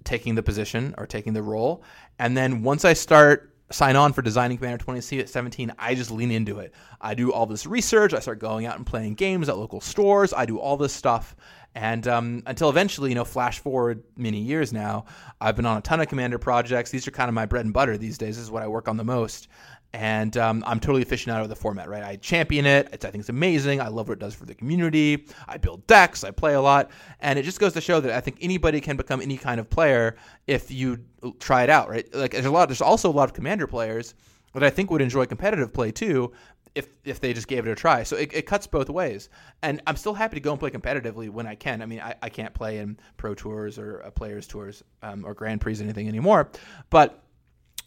[0.04, 1.84] taking the position or taking the role.
[2.18, 6.60] And then once I start sign on for designing Commander 2017, I just lean into
[6.60, 6.74] it.
[7.02, 8.14] I do all this research.
[8.14, 10.34] I start going out and playing games at local stores.
[10.34, 11.36] I do all this stuff.
[11.76, 15.06] And um, until eventually, you know, flash forward many years now,
[15.40, 16.90] I've been on a ton of Commander projects.
[16.90, 18.38] These are kind of my bread and butter these days.
[18.38, 19.48] This is what I work on the most
[19.94, 21.90] and um, I'm totally fishing out of the format.
[21.90, 22.90] Right, I champion it.
[22.92, 23.82] It's, I think it's amazing.
[23.82, 25.26] I love what it does for the community.
[25.48, 26.24] I build decks.
[26.24, 28.98] I play a lot, and it just goes to show that I think anybody can
[28.98, 30.16] become any kind of player
[30.46, 31.00] if you
[31.40, 31.90] try it out.
[31.90, 32.68] Right, like there's a lot.
[32.68, 34.14] There's also a lot of commander players
[34.54, 36.32] that I think would enjoy competitive play too.
[36.76, 38.04] If, if they just gave it a try.
[38.04, 39.30] So it, it cuts both ways.
[39.64, 41.82] And I'm still happy to go and play competitively when I can.
[41.82, 45.34] I mean, I, I can't play in pro tours or uh, players tours um, or
[45.34, 46.52] Grand Prix or anything anymore.
[46.92, 47.24] But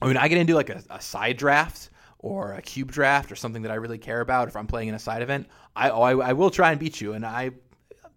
[0.02, 3.36] I mean, I get into like a, a, side draft or a cube draft or
[3.36, 4.48] something that I really care about.
[4.48, 5.46] If I'm playing in a side event,
[5.76, 7.12] I, oh, I, I will try and beat you.
[7.12, 7.50] And I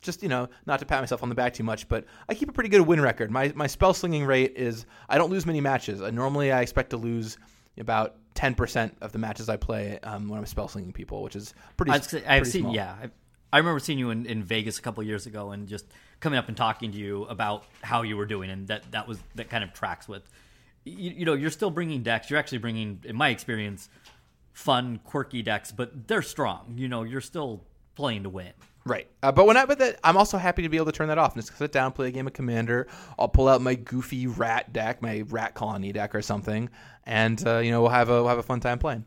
[0.04, 2.50] just you know not to pat myself on the back too much, but I keep
[2.50, 3.32] a pretty good win record.
[3.32, 6.02] My my spell slinging rate is I don't lose many matches.
[6.02, 7.38] Normally I expect to lose
[7.80, 11.36] about ten percent of the matches I play um, when I'm spell slinging people, which
[11.36, 11.92] is pretty.
[11.92, 12.76] I've, pretty I've seen small.
[12.76, 12.96] yeah.
[13.02, 13.12] I've,
[13.52, 15.86] I remember seeing you in, in Vegas a couple years ago and just
[16.20, 19.20] coming up and talking to you about how you were doing, and that that was
[19.36, 20.30] that kind of tracks with
[20.86, 22.30] you, you know, you're still bringing decks.
[22.30, 23.90] You're actually bringing, in my experience,
[24.54, 26.74] fun, quirky decks, but they're strong.
[26.78, 27.64] You know, you're still
[27.96, 28.54] playing to win.
[28.86, 31.08] Right, uh, but when I but that, I'm also happy to be able to turn
[31.08, 32.88] that off and just sit down, play a game of Commander.
[33.18, 36.70] I'll pull out my goofy rat deck, my rat colony deck or something,
[37.06, 39.06] and uh, you know we'll have a we'll have a fun time playing.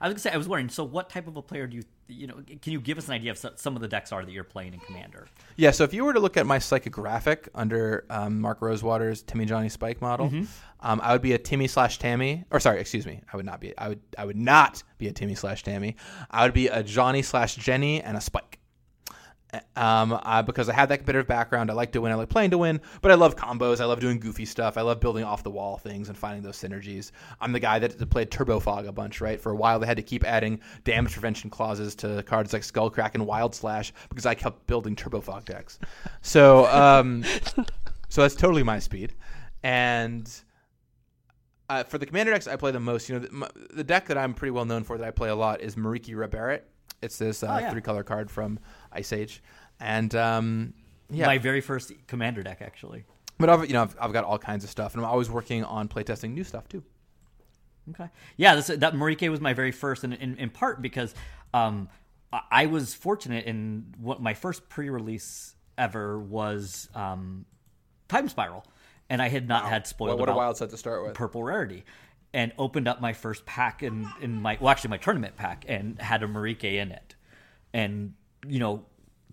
[0.00, 0.68] I was gonna say, I was wondering.
[0.68, 3.14] So, what type of a player do you, you know, can you give us an
[3.14, 5.28] idea of some of the decks are that you're playing in Commander?
[5.56, 5.70] Yeah.
[5.70, 9.68] So, if you were to look at my psychographic under um, Mark Rosewater's Timmy Johnny
[9.68, 10.44] Spike model, mm-hmm.
[10.80, 13.60] um, I would be a Timmy slash Tammy, or sorry, excuse me, I would not
[13.60, 13.76] be.
[13.76, 15.96] I would I would not be a Timmy slash Tammy.
[16.30, 18.57] I would be a Johnny slash Jenny and a Spike
[19.76, 21.70] um, uh, because I have that competitive background.
[21.70, 22.12] I like to win.
[22.12, 23.80] I like playing to win, but I love combos.
[23.80, 24.76] I love doing goofy stuff.
[24.76, 27.12] I love building off the wall things and finding those synergies.
[27.40, 29.40] I'm the guy that played Turbo Fog a bunch, right?
[29.40, 33.14] For a while, they had to keep adding damage prevention clauses to cards like Skullcrack
[33.14, 35.78] and Wild Slash because I kept building Turbo Fog decks.
[36.20, 37.24] So, um,
[38.08, 39.14] so that's totally my speed.
[39.62, 40.30] And
[41.70, 44.18] uh, for the commander decks I play the most, you know, the, the, deck that
[44.18, 46.62] I'm pretty well known for that I play a lot is Merieke Ri Berit.
[47.02, 47.70] It's this uh, oh, yeah.
[47.70, 48.58] three color card from
[48.92, 49.42] Ice Age,
[49.80, 50.74] and um,
[51.10, 53.04] yeah, my very first commander deck actually.
[53.38, 55.64] But I've you know I've, I've got all kinds of stuff, and I'm always working
[55.64, 56.82] on playtesting new stuff too.
[57.90, 61.14] Okay, yeah, this, that Merieke was my very first, and in, in part because
[61.54, 61.88] um,
[62.50, 67.46] I was fortunate in what my first pre-release ever was um,
[68.08, 68.64] Time Spiral,
[69.08, 69.70] and I had not wow.
[69.70, 70.18] had spoiled.
[70.18, 71.14] Well, what a wild set to start with.
[71.14, 71.84] Purple rarity,
[72.34, 76.00] and opened up my first pack in in my well actually my tournament pack and
[76.00, 77.14] had a Merieke in it,
[77.72, 78.14] and
[78.46, 78.84] you know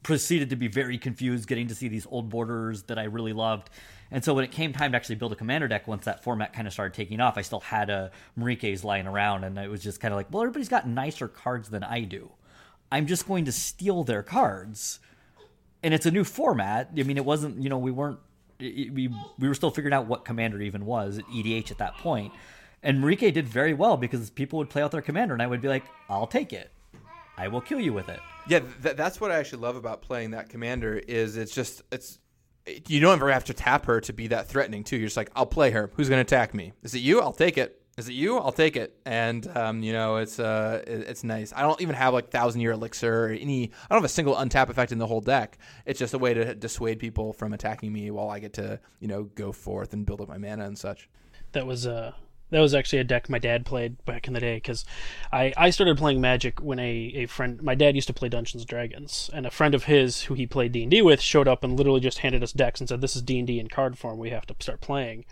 [0.05, 3.71] proceeded to be very confused getting to see these old borders that I really loved.
[4.11, 6.53] And so when it came time to actually build a commander deck, once that format
[6.53, 9.81] kind of started taking off, I still had a Merieke's lying around, and it was
[9.81, 12.29] just kind of like, well, everybody's got nicer cards than I do.
[12.91, 14.99] I'm just going to steal their cards,
[15.81, 16.91] and it's a new format.
[16.95, 18.19] I mean, it wasn't, you know, we weren't,
[18.59, 22.31] we we were still figuring out what commander even was at EDH at that point.
[22.83, 25.61] And Merieke did very well because people would play out their commander, and I would
[25.61, 26.71] be like, I'll take it.
[27.37, 28.19] I will kill you with it.
[28.47, 32.19] Yeah, th- that's what I actually love about playing that commander is it's just it's
[32.87, 34.97] you don't ever have to tap her to be that threatening too.
[34.97, 35.91] You're just like, I'll play her.
[35.95, 36.73] Who's going to attack me?
[36.83, 37.21] Is it you?
[37.21, 37.81] I'll take it.
[37.97, 38.37] Is it you?
[38.37, 38.97] I'll take it.
[39.05, 41.53] And um, you know, it's uh, it's nice.
[41.55, 43.65] I don't even have like thousand year elixir or any.
[43.65, 45.57] I don't have a single untap effect in the whole deck.
[45.85, 49.07] It's just a way to dissuade people from attacking me while I get to you
[49.07, 51.09] know go forth and build up my mana and such.
[51.53, 52.11] That was uh
[52.51, 54.85] that was actually a deck my dad played back in the day because
[55.31, 58.63] I, I started playing Magic when a, a friend my dad used to play Dungeons
[58.63, 61.47] and Dragons and a friend of his who he played D and D with showed
[61.47, 63.67] up and literally just handed us decks and said this is D and D in
[63.67, 65.25] card form we have to start playing.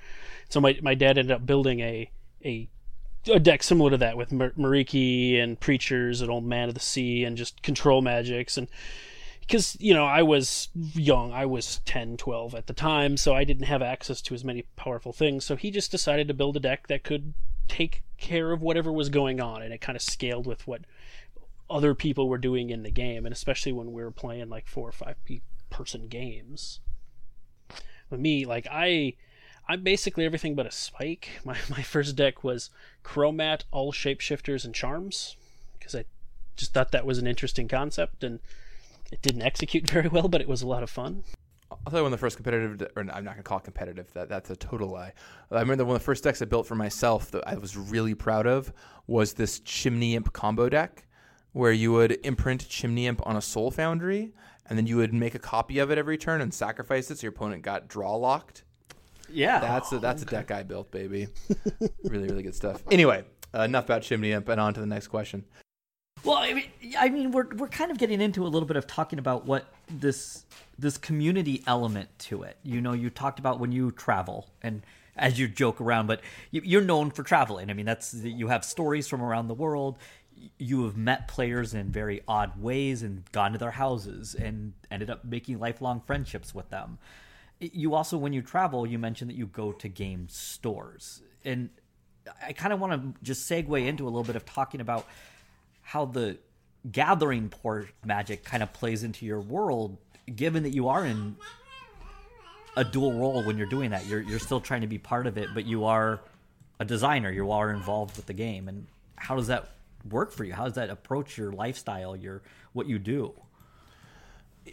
[0.49, 2.09] So my my dad ended up building a
[2.43, 2.67] a
[3.27, 7.23] a deck similar to that with Merieke and Preachers and Old Man of the Sea
[7.23, 8.67] and just control magics and
[9.47, 13.43] because you know I was young, I was 10, 12 at the time, so I
[13.43, 15.45] didn't have access to as many powerful things.
[15.45, 17.33] So he just decided to build a deck that could
[17.67, 20.81] take care of whatever was going on, and it kind of scaled with what
[21.69, 24.87] other people were doing in the game, and especially when we were playing like four
[24.87, 25.15] or five
[25.69, 26.79] person games.
[28.09, 29.15] With me, like I,
[29.67, 31.29] I'm basically everything but a spike.
[31.45, 32.69] My my first deck was
[33.03, 35.35] Chromat, all shapeshifters and charms,
[35.77, 36.05] because I
[36.55, 38.39] just thought that was an interesting concept, and
[39.13, 41.23] it didn't execute very well, but it was a lot of fun.
[41.71, 44.11] I'll tell you one of the first competitive, or I'm not gonna call it competitive.
[44.13, 45.13] That that's a total lie.
[45.51, 48.13] I remember one of the first decks I built for myself that I was really
[48.15, 48.71] proud of
[49.07, 51.05] was this Chimney Imp combo deck,
[51.53, 54.33] where you would imprint Chimney Imp on a Soul Foundry,
[54.67, 57.23] and then you would make a copy of it every turn and sacrifice it so
[57.23, 58.63] your opponent got draw locked.
[59.29, 61.27] Yeah, That's a, that's a deck I built, baby.
[62.03, 62.83] really, really good stuff.
[62.91, 63.23] Anyway,
[63.55, 65.43] uh, enough about Chimney Imp, and on to the next question.
[66.23, 66.65] Well, I mean,
[66.97, 69.65] I mean, we're we're kind of getting into a little bit of talking about what
[69.89, 70.45] this
[70.79, 72.57] this community element to it.
[72.63, 74.83] You know, you talked about when you travel, and
[75.17, 76.21] as you joke around, but
[76.51, 77.69] you, you're known for traveling.
[77.69, 79.97] I mean, that's you have stories from around the world.
[80.57, 85.09] You have met players in very odd ways and gone to their houses and ended
[85.09, 86.99] up making lifelong friendships with them.
[87.59, 91.69] You also, when you travel, you mentioned that you go to game stores, and
[92.45, 95.05] I kind of want to just segue into a little bit of talking about
[95.83, 96.37] how the
[96.91, 99.97] gathering port magic kind of plays into your world,
[100.35, 101.35] given that you are in
[102.75, 104.05] a dual role when you're doing that.
[104.07, 106.19] You're you're still trying to be part of it, but you are
[106.79, 107.31] a designer.
[107.31, 109.69] You are involved with the game, and how does that
[110.09, 110.53] work for you?
[110.53, 112.41] How does that approach your lifestyle, your
[112.73, 113.33] what you do?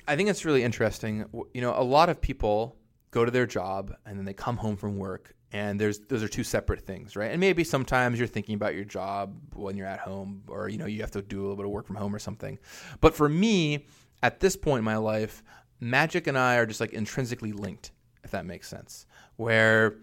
[0.06, 1.26] I think it's really interesting.
[1.52, 2.76] You know, a lot of people
[3.10, 6.28] go to their job and then they come home from work and there's those are
[6.28, 7.30] two separate things, right?
[7.30, 10.86] And maybe sometimes you're thinking about your job when you're at home or you know,
[10.86, 12.58] you have to do a little bit of work from home or something.
[13.00, 13.86] But for me,
[14.22, 15.42] at this point in my life,
[15.80, 17.90] magic and I are just like intrinsically linked,
[18.22, 19.06] if that makes sense.
[19.36, 19.96] Where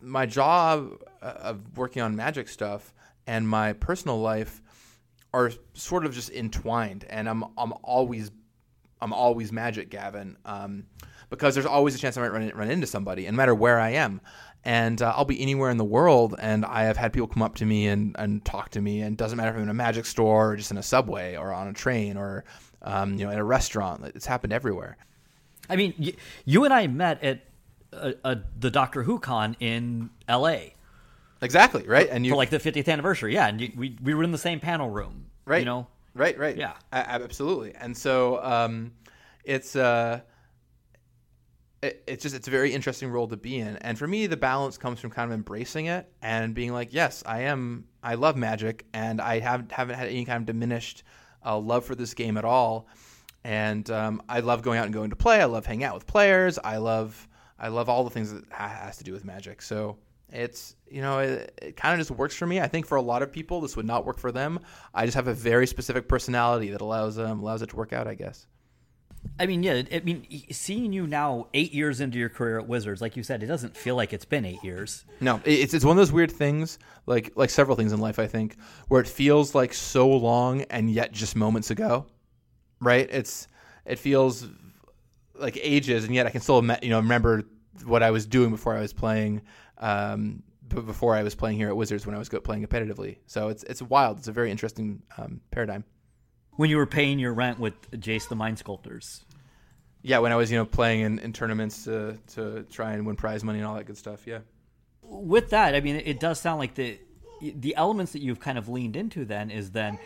[0.00, 2.92] my job of working on magic stuff
[3.26, 4.62] and my personal life
[5.34, 8.30] are sort of just entwined and I'm I'm always
[9.00, 10.84] I'm always magic, Gavin, um,
[11.30, 13.78] because there's always a chance I might run, run into somebody, and no matter where
[13.78, 14.20] I am.
[14.68, 17.54] And uh, I'll be anywhere in the world, and I have had people come up
[17.54, 19.74] to me and, and talk to me, and it doesn't matter if I'm in a
[19.74, 22.44] magic store or just in a subway or on a train or
[22.82, 24.04] um, you know in a restaurant.
[24.14, 24.98] It's happened everywhere.
[25.70, 26.12] I mean, y-
[26.44, 27.44] you and I met at
[27.94, 30.74] uh, uh, the Doctor Who con in L.A.
[31.40, 33.32] Exactly right, and you for like the 50th anniversary.
[33.32, 35.26] Yeah, and you, we we were in the same panel room.
[35.46, 36.74] right, You know, right, right, Yeah.
[36.92, 37.74] A- absolutely.
[37.74, 38.92] And so um,
[39.44, 40.20] it's uh,
[41.82, 43.76] it, it's just it's a very interesting role to be in.
[43.78, 47.22] And for me, the balance comes from kind of embracing it and being like, yes,
[47.26, 47.84] I am.
[48.02, 51.04] I love Magic, and I have haven't had any kind of diminished
[51.44, 52.88] uh, love for this game at all.
[53.44, 55.40] And um, I love going out and going to play.
[55.40, 56.58] I love hanging out with players.
[56.62, 59.62] I love I love all the things that has to do with Magic.
[59.62, 59.98] So
[60.30, 62.60] it's you know it, it kind of just works for me.
[62.60, 64.60] I think for a lot of people this would not work for them.
[64.92, 68.08] I just have a very specific personality that allows um, allows it to work out.
[68.08, 68.46] I guess.
[69.40, 69.82] I mean, yeah.
[69.92, 73.42] I mean, seeing you now eight years into your career at Wizards, like you said,
[73.42, 75.04] it doesn't feel like it's been eight years.
[75.20, 78.26] No, it's it's one of those weird things, like like several things in life, I
[78.26, 78.56] think,
[78.88, 82.06] where it feels like so long and yet just moments ago,
[82.80, 83.08] right?
[83.10, 83.46] It's
[83.86, 84.46] it feels
[85.34, 87.44] like ages, and yet I can still you know remember
[87.84, 89.42] what I was doing before I was playing,
[89.78, 93.18] um, before I was playing here at Wizards when I was playing competitively.
[93.26, 94.18] So it's it's wild.
[94.18, 95.84] It's a very interesting um, paradigm.
[96.58, 99.24] When you were paying your rent with Jace the Mind Sculptors.
[100.02, 103.14] Yeah, when I was you know playing in, in tournaments to to try and win
[103.16, 104.26] prize money and all that good stuff.
[104.26, 104.40] Yeah.
[105.02, 106.98] With that, I mean, it does sound like the
[107.40, 109.98] the elements that you've kind of leaned into then is then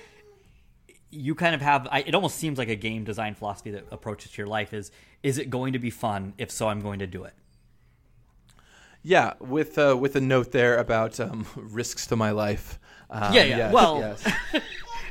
[1.10, 4.36] you kind of have I, it almost seems like a game design philosophy that approaches
[4.36, 4.90] your life is
[5.22, 7.34] is it going to be fun if so i'm going to do it
[9.02, 12.78] Yeah, with uh, with a note there about um, risks to my life.
[13.10, 13.56] Um, Yeah, yeah.
[13.56, 14.32] yes, Well- yes.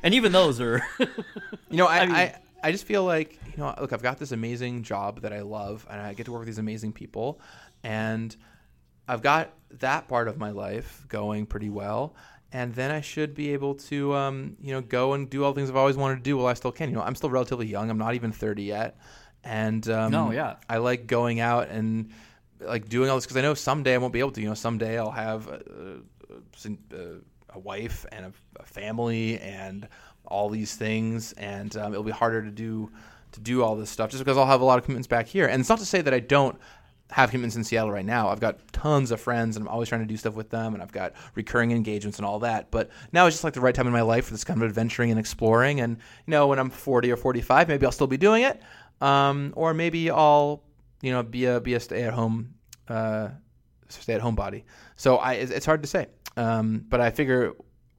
[0.04, 2.32] and even those are you know, I, I, I mean-
[2.64, 5.86] I, just feel like you know, look, I've got this amazing job that I love,
[5.90, 7.40] and I get to work with these amazing people,
[7.84, 8.36] and
[9.08, 12.16] I've got that part of my life going pretty well.
[12.54, 15.60] And then I should be able to, um, you know, go and do all the
[15.60, 16.90] things I've always wanted to do while I still can.
[16.90, 17.90] You know, I'm still relatively young.
[17.90, 18.98] I'm not even 30 yet,
[19.44, 20.56] and um, No, yeah.
[20.70, 22.10] I like going out and
[22.60, 24.42] like doing all this because I know someday I won't be able to.
[24.42, 26.00] You know, someday I'll have a,
[26.94, 27.18] a,
[27.54, 29.88] a wife and a, a family and
[30.26, 32.92] all these things, and um, it'll be harder to do
[33.34, 35.48] to do all this stuff just because I'll have a lot of commitments back here.
[35.48, 36.60] And it's not to say that I don't
[37.12, 38.30] have commitments in Seattle right now.
[38.30, 40.82] I've got tons of friends, and I'm always trying to do stuff with them, and
[40.82, 42.72] I've got recurring engagements and all that.
[42.72, 44.68] But now it's just like the right time in my life for this kind of
[44.68, 45.82] adventuring and exploring.
[45.82, 48.62] And you know, when I'm 40 or 45, maybe I'll still be doing it,
[49.02, 50.64] um, or maybe I'll
[51.02, 52.54] you know be a be a stay at home
[52.88, 53.30] uh,
[53.90, 54.66] stay at home body.
[54.96, 56.08] So I it's, it's hard to say,
[56.38, 57.54] um, but I figure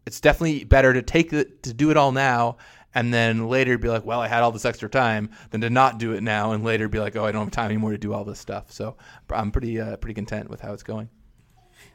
[0.06, 2.56] it's definitely better to take to do it all now
[2.94, 5.98] and then later be like, well, I had all this extra time, than to not
[5.98, 8.12] do it now and later be like, oh, I don't have time anymore to do
[8.12, 8.70] all this stuff.
[8.70, 8.96] So
[9.30, 11.08] I'm pretty uh, pretty content with how it's going.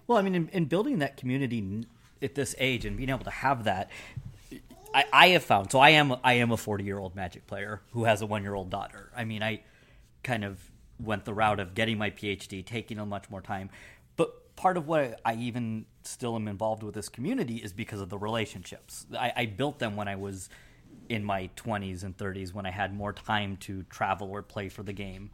[0.08, 1.86] Well, I mean, in, in building that community
[2.22, 3.92] at this age and being able to have that,
[4.94, 5.72] I, I have found.
[5.72, 8.44] So I am I am a 40 year old Magic player who has a one
[8.44, 9.12] year old daughter.
[9.16, 9.62] I mean, I
[10.24, 10.60] kind of
[11.00, 13.70] went the route of getting my PhD, taking a much more time.
[14.16, 18.10] But part of what I even still am involved with this community is because of
[18.10, 19.06] the relationships.
[19.18, 20.50] I, I built them when I was
[21.10, 24.84] in my 20s and 30s when I had more time to travel or play for
[24.84, 25.30] the game.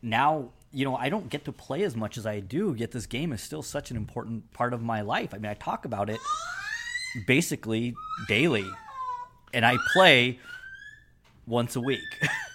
[0.00, 3.06] Now, you know, I don't get to play as much as I do, yet this
[3.06, 5.34] game is still such an important part of my life.
[5.34, 6.18] I mean, I talk about it
[7.26, 7.94] basically
[8.26, 8.66] daily,
[9.52, 10.40] and I play
[11.46, 12.00] once a week.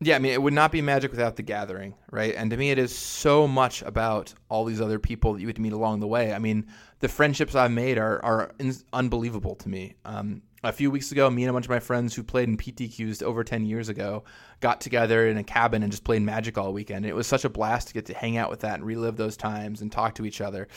[0.00, 2.34] Yeah, I mean, it would not be magic without the gathering, right?
[2.34, 5.60] And to me, it is so much about all these other people that you to
[5.60, 6.34] meet along the way.
[6.34, 6.66] I mean,
[7.00, 8.54] the friendships I've made are are
[8.92, 9.94] unbelievable to me.
[10.04, 12.56] Um, a few weeks ago, me and a bunch of my friends who played in
[12.56, 14.24] PTQs over 10 years ago
[14.60, 17.04] got together in a cabin and just played Magic all weekend.
[17.04, 19.16] And it was such a blast to get to hang out with that and relive
[19.16, 20.68] those times and talk to each other.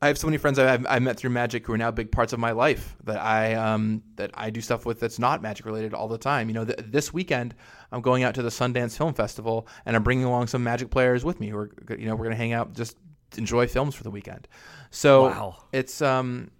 [0.00, 2.32] I have so many friends I've, I met through Magic who are now big parts
[2.32, 5.92] of my life that I um, that I do stuff with that's not Magic related
[5.92, 6.48] all the time.
[6.48, 7.54] You know, th- this weekend
[7.90, 11.24] I'm going out to the Sundance Film Festival and I'm bringing along some Magic players
[11.24, 12.96] with me who are you know we're gonna hang out just
[13.36, 14.48] enjoy films for the weekend.
[14.90, 15.56] So wow.
[15.72, 16.50] it's um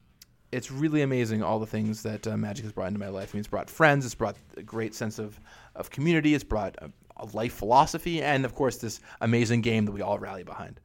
[0.50, 3.30] it's really amazing all the things that uh, Magic has brought into my life.
[3.32, 5.38] I mean, it's brought friends, it's brought a great sense of
[5.74, 9.92] of community, it's brought a, a life philosophy, and of course this amazing game that
[9.92, 10.80] we all rally behind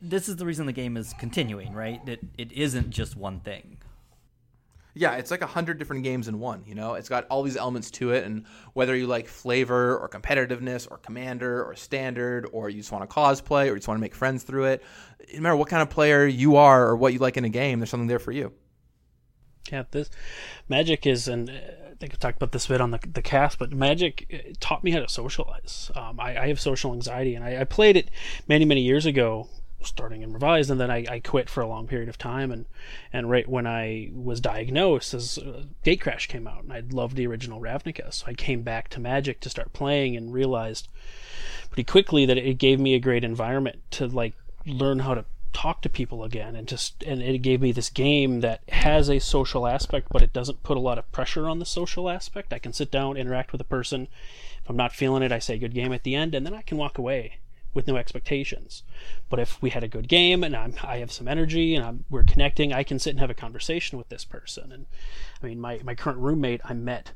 [0.00, 2.00] this is the reason the game is continuing, right?
[2.06, 3.78] It it isn't just one thing.
[4.98, 6.62] Yeah, it's like a hundred different games in one.
[6.66, 10.08] You know, it's got all these elements to it, and whether you like flavor or
[10.08, 13.98] competitiveness or commander or standard, or you just want to cosplay or you just want
[13.98, 14.82] to make friends through it,
[15.34, 17.78] no matter what kind of player you are or what you like in a game,
[17.78, 18.52] there's something there for you.
[19.70, 20.08] Yeah, this
[20.66, 23.58] Magic is, and I think I talked about this a bit on the, the cast,
[23.58, 25.90] but Magic taught me how to socialize.
[25.94, 28.10] Um, I, I, have social anxiety, and I, I, played it
[28.48, 29.48] many, many years ago
[29.86, 32.50] starting in revised and then I, I quit for a long period of time.
[32.50, 32.66] And
[33.12, 37.26] and right when I was diagnosed as uh, Gatecrash came out and I loved the
[37.26, 38.12] original Ravnica.
[38.12, 40.88] So I came back to Magic to start playing and realized
[41.70, 44.34] pretty quickly that it gave me a great environment to like
[44.66, 48.40] learn how to talk to people again and just and it gave me this game
[48.40, 51.64] that has a social aspect but it doesn't put a lot of pressure on the
[51.64, 52.52] social aspect.
[52.52, 54.08] I can sit down interact with a person.
[54.62, 56.60] If I'm not feeling it I say good game at the end and then I
[56.60, 57.38] can walk away
[57.76, 58.82] with no expectations.
[59.28, 62.04] But if we had a good game and I'm, I have some energy and I'm,
[62.10, 64.72] we're connecting, I can sit and have a conversation with this person.
[64.72, 64.86] And
[65.40, 67.12] I mean, my, my current roommate I met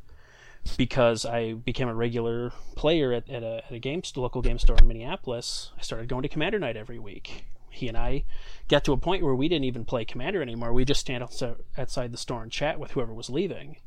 [0.77, 4.77] because I became a regular player at, at, a, at a game, local game store
[4.77, 5.73] in Minneapolis.
[5.79, 7.47] I started going to Commander Night every week.
[7.71, 8.25] He and I
[8.69, 10.75] got to a point where we didn't even play Commander anymore.
[10.75, 13.79] We just stand outside the store and chat with whoever was leaving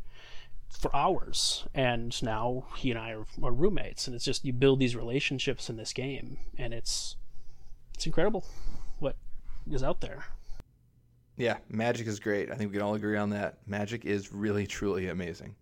[0.77, 4.79] for hours and now he and I are, are, roommates and it's just you build
[4.79, 7.15] these relationships in this game and it's
[7.93, 8.45] it's incredible
[8.99, 9.15] what
[9.69, 10.25] is out there.
[11.37, 12.51] Yeah magic is great.
[12.51, 13.59] I think we can all agree on that.
[13.67, 15.55] Magic is really truly amazing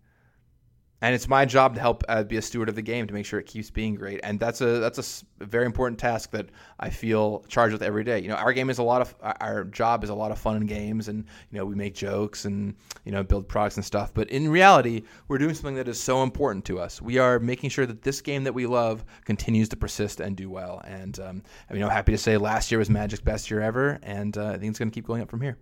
[1.02, 3.26] and it's my job to help uh, be a steward of the game to make
[3.26, 4.20] sure it keeps being great.
[4.22, 6.48] And that's a that's a very important task that
[6.78, 8.20] I feel charged with every day.
[8.20, 10.56] You know, our game is a lot of our job is a lot of fun
[10.56, 14.14] and games, and you know we make jokes and you know build products and stuff.
[14.14, 17.02] But in reality, we're doing something that is so important to us.
[17.02, 20.48] We are making sure that this game that we love continues to persist and do
[20.48, 20.80] well.
[20.84, 21.42] And um,
[21.72, 24.58] mean, I'm happy to say last year was Magic's best year ever, and uh, I
[24.58, 25.58] think it's going to keep going up from here.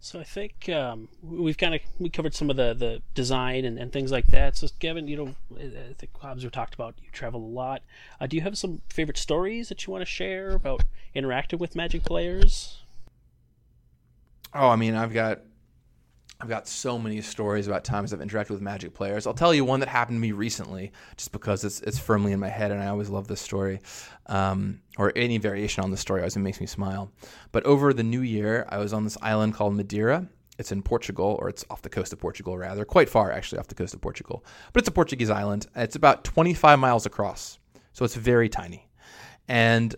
[0.00, 3.78] So I think um, we've kind of we covered some of the, the design and,
[3.78, 4.56] and things like that.
[4.56, 7.82] So Gavin, you know, I think Hobbs we talked about you travel a lot.
[8.20, 10.82] Uh, do you have some favorite stories that you want to share about
[11.14, 12.82] interacting with Magic players?
[14.54, 15.40] Oh, I mean, I've got
[16.38, 19.26] I've got so many stories about times I've interacted with Magic players.
[19.26, 22.40] I'll tell you one that happened to me recently, just because it's it's firmly in
[22.40, 23.80] my head, and I always love this story,
[24.26, 26.20] um, or any variation on the story.
[26.20, 27.10] Always makes me smile.
[27.52, 30.28] But over the New Year, I was on this island called Madeira.
[30.58, 33.68] It's in Portugal, or it's off the coast of Portugal, rather, quite far actually off
[33.68, 34.44] the coast of Portugal.
[34.72, 35.66] But it's a Portuguese island.
[35.74, 37.58] It's about 25 miles across,
[37.92, 38.88] so it's very tiny.
[39.48, 39.94] And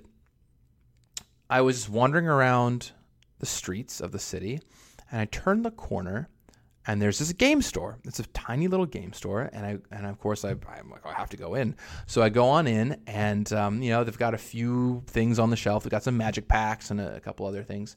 [1.51, 2.93] I was wandering around
[3.41, 4.61] the streets of the city
[5.11, 6.28] and I turn the corner
[6.88, 7.98] and there's this game store.
[8.04, 11.12] It's a tiny little game store, and I and of course I I'm like I
[11.12, 11.76] have to go in.
[12.06, 15.50] So I go on in, and um, you know they've got a few things on
[15.50, 15.84] the shelf.
[15.84, 17.94] They've got some magic packs and a, a couple other things,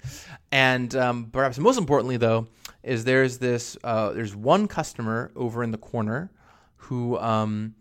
[0.51, 2.47] and um, perhaps most importantly though
[2.83, 6.29] is there's this uh, there's one customer over in the corner
[6.75, 7.73] who um,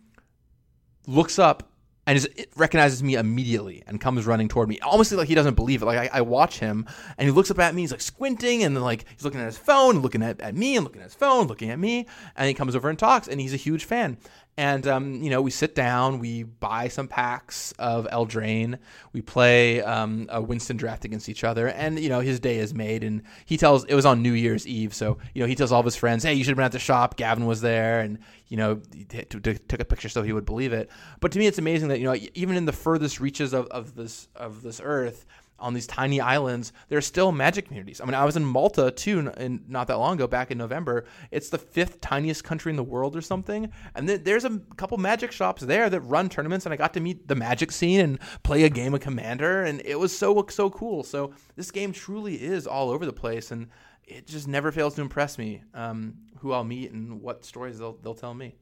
[1.08, 1.69] looks up
[2.06, 5.82] and it recognizes me immediately and comes running toward me, almost like he doesn't believe
[5.82, 5.86] it.
[5.86, 6.86] Like I, I watch him,
[7.18, 7.82] and he looks up at me.
[7.82, 10.76] He's like squinting, and then like he's looking at his phone, looking at, at me,
[10.76, 13.40] and looking at his phone, looking at me, and he comes over and talks, and
[13.40, 14.16] he's a huge fan.
[14.60, 18.78] And um, you know, we sit down, we buy some packs of Eldraine,
[19.14, 22.74] we play um, a Winston draft against each other, and you know, his day is
[22.74, 23.02] made.
[23.02, 25.80] And he tells it was on New Year's Eve, so you know, he tells all
[25.80, 28.18] of his friends, "Hey, you should have been at the shop." Gavin was there, and
[28.48, 30.90] you know, he t- t- took a picture so he would believe it.
[31.20, 33.94] But to me, it's amazing that you know, even in the furthest reaches of, of
[33.94, 35.24] this of this earth,
[35.60, 38.00] on these tiny islands, there are still magic communities.
[38.00, 41.04] I mean, I was in Malta too, in, not that long ago, back in November.
[41.30, 44.98] It's the fifth tiniest country in the world or something, and th- there's a couple
[44.98, 48.18] magic shops there that run tournaments, and I got to meet the magic scene and
[48.42, 51.02] play a game of Commander, and it was so so cool.
[51.02, 53.68] So this game truly is all over the place, and
[54.04, 55.62] it just never fails to impress me.
[55.74, 58.54] Um, who I'll meet and what stories they'll they'll tell me.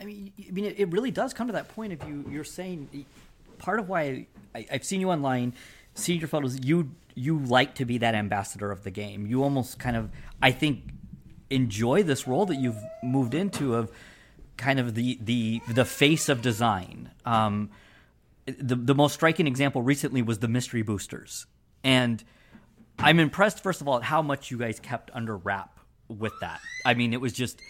[0.00, 2.24] I mean, I mean, it really does come to that point of you.
[2.28, 3.06] You're saying
[3.58, 5.54] part of why I, I've seen you online
[5.94, 9.26] seeing your photos, you you like to be that ambassador of the game.
[9.26, 10.10] You almost kind of,
[10.42, 10.82] I think,
[11.50, 13.92] enjoy this role that you've moved into of
[14.56, 17.10] kind of the the the face of design.
[17.24, 17.70] Um,
[18.46, 21.46] the the most striking example recently was the mystery boosters,
[21.82, 22.22] and
[22.98, 26.60] I'm impressed first of all at how much you guys kept under wrap with that.
[26.84, 27.60] I mean, it was just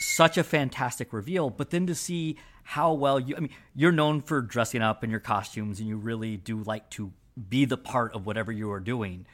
[0.00, 4.20] such a fantastic reveal, but then to see how well you I mean, you're known
[4.20, 7.12] for dressing up in your costumes and you really do like to
[7.48, 9.26] be the part of whatever you are doing.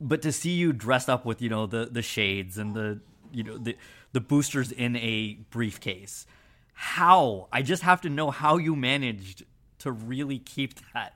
[0.00, 3.00] But to see you dressed up with, you know, the the shades and the
[3.32, 3.76] you know the
[4.12, 6.26] the boosters in a briefcase.
[6.72, 7.48] How?
[7.52, 9.44] I just have to know how you managed
[9.78, 11.14] to really keep that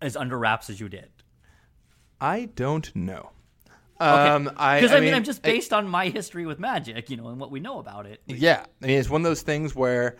[0.00, 1.10] as under wraps as you did.
[2.20, 3.30] I don't know.
[4.00, 6.58] Um, because I, I, I, mean, mean, I'm just based I, on my history with
[6.58, 8.20] magic, you know, and what we know about it.
[8.26, 10.16] Yeah, I mean, it's one of those things where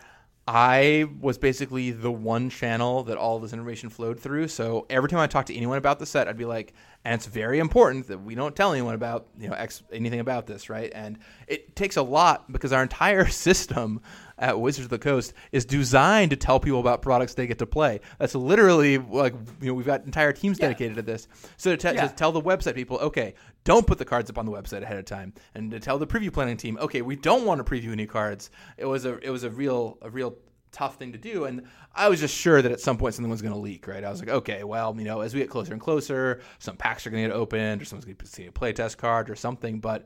[0.47, 4.47] I was basically the one channel that all this information flowed through.
[4.49, 6.73] So every time I talked to anyone about the set, I'd be like,
[7.03, 10.45] and it's very important that we don't tell anyone about you know X, anything about
[10.45, 10.91] this, right?
[10.93, 11.17] And
[11.47, 14.01] it takes a lot because our entire system
[14.37, 17.65] at Wizards of the Coast is designed to tell people about products they get to
[17.65, 18.01] play.
[18.19, 21.01] That's literally like you know we've got entire teams dedicated yeah.
[21.01, 21.27] to this.
[21.57, 22.07] So to, yeah.
[22.07, 24.97] to, tell the website people, okay, don't put the cards up on the website ahead
[24.97, 27.91] of time, and to tell the preview planning team, okay, we don't want to preview
[27.91, 28.49] any cards.
[28.77, 30.35] It was a it was a real a real
[30.71, 31.45] tough thing to do.
[31.45, 31.63] And
[31.95, 34.03] I was just sure that at some point something was going to leak, right?
[34.03, 37.07] I was like, okay, well, you know, as we get closer and closer, some packs
[37.07, 39.79] are going to get opened, or someone's going to see a playtest card or something.
[39.79, 40.05] But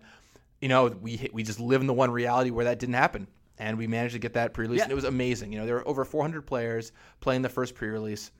[0.61, 3.27] you know, we we just live in the one reality where that didn't happen
[3.59, 4.79] and we managed to get that pre-release.
[4.79, 4.83] Yeah.
[4.83, 5.53] And it was amazing.
[5.53, 8.31] You know, there were over 400 players playing the first pre-release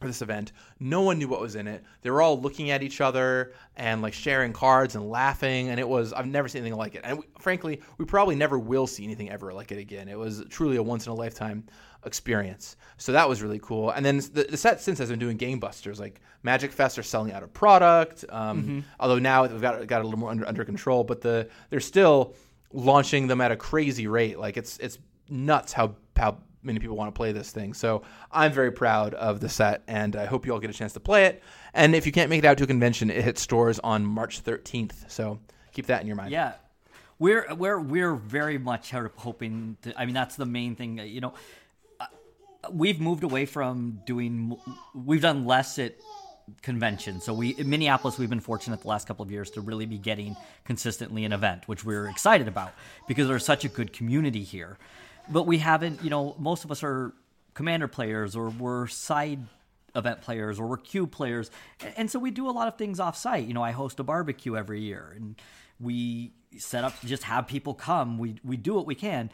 [0.00, 0.52] for this event.
[0.80, 1.82] No one knew what was in it.
[2.02, 5.88] They were all looking at each other and like sharing cards and laughing, and it
[5.88, 7.02] was I've never seen anything like it.
[7.04, 10.08] And we, frankly, we probably never will see anything ever like it again.
[10.08, 11.64] It was truly a once in a lifetime
[12.04, 12.76] experience.
[12.96, 13.90] So that was really cool.
[13.90, 16.00] And then the, the, set since has been doing game busters.
[16.00, 18.24] Like Magic Fest are selling out of product.
[18.28, 18.80] Um, mm-hmm.
[18.98, 22.34] Although now we've got got a little more under, under control, but the they're still
[22.72, 24.38] launching them at a crazy rate.
[24.38, 24.98] Like it's it's
[25.28, 27.74] nuts how how many people want to play this thing.
[27.74, 30.92] So I'm very proud of the set, and I hope you all get a chance
[30.94, 31.42] to play it.
[31.74, 34.42] And if you can't make it out to a convention, it hits stores on March
[34.44, 35.10] 13th.
[35.10, 35.38] So
[35.72, 36.30] keep that in your mind.
[36.30, 36.54] Yeah.
[37.18, 39.76] We're we're we're very much hoping.
[39.82, 40.98] To, I mean, that's the main thing.
[40.98, 41.34] You know,
[42.00, 42.06] uh,
[42.72, 44.56] we've moved away from doing.
[44.92, 45.94] We've done less at
[46.62, 47.20] convention.
[47.20, 49.98] So we in Minneapolis, we've been fortunate the last couple of years to really be
[49.98, 52.72] getting consistently an event, which we're excited about
[53.08, 54.78] because there's such a good community here.
[55.28, 57.12] But we haven't, you know, most of us are
[57.54, 59.40] commander players or we're side
[59.94, 61.50] event players or we're cube players,
[61.96, 63.46] and so we do a lot of things off site.
[63.46, 65.36] You know, I host a barbecue every year, and
[65.78, 68.18] we set up just have people come.
[68.18, 69.30] We we do what we can.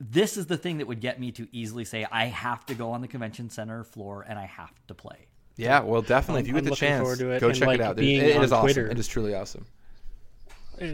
[0.00, 2.92] This is the thing that would get me to easily say I have to go
[2.92, 5.27] on the convention center floor and I have to play.
[5.58, 6.42] Yeah, well, definitely.
[6.42, 7.98] if you get the chance, go check like it out.
[7.98, 8.90] It, it is awesome.
[8.90, 9.66] It is truly awesome.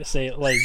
[0.05, 0.59] Say like,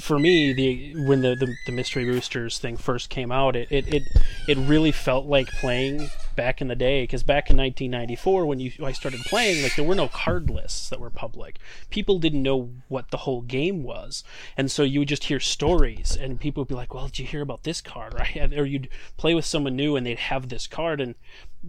[0.00, 3.86] for me, the when the, the, the mystery boosters thing first came out, it it
[3.94, 4.02] it,
[4.48, 7.04] it really felt like playing back in the day.
[7.04, 10.88] Because back in 1994, when you I started playing, like there were no card lists
[10.88, 11.60] that were public.
[11.88, 14.24] People didn't know what the whole game was,
[14.56, 17.26] and so you would just hear stories, and people would be like, "Well, did you
[17.26, 18.52] hear about this card?" Right?
[18.58, 21.14] Or you'd play with someone new, and they'd have this card, and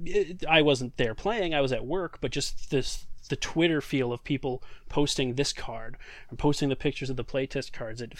[0.05, 1.53] it, I wasn't there playing.
[1.53, 5.97] I was at work, but just this the Twitter feel of people posting this card
[6.31, 8.01] or posting the pictures of the playtest cards.
[8.01, 8.13] It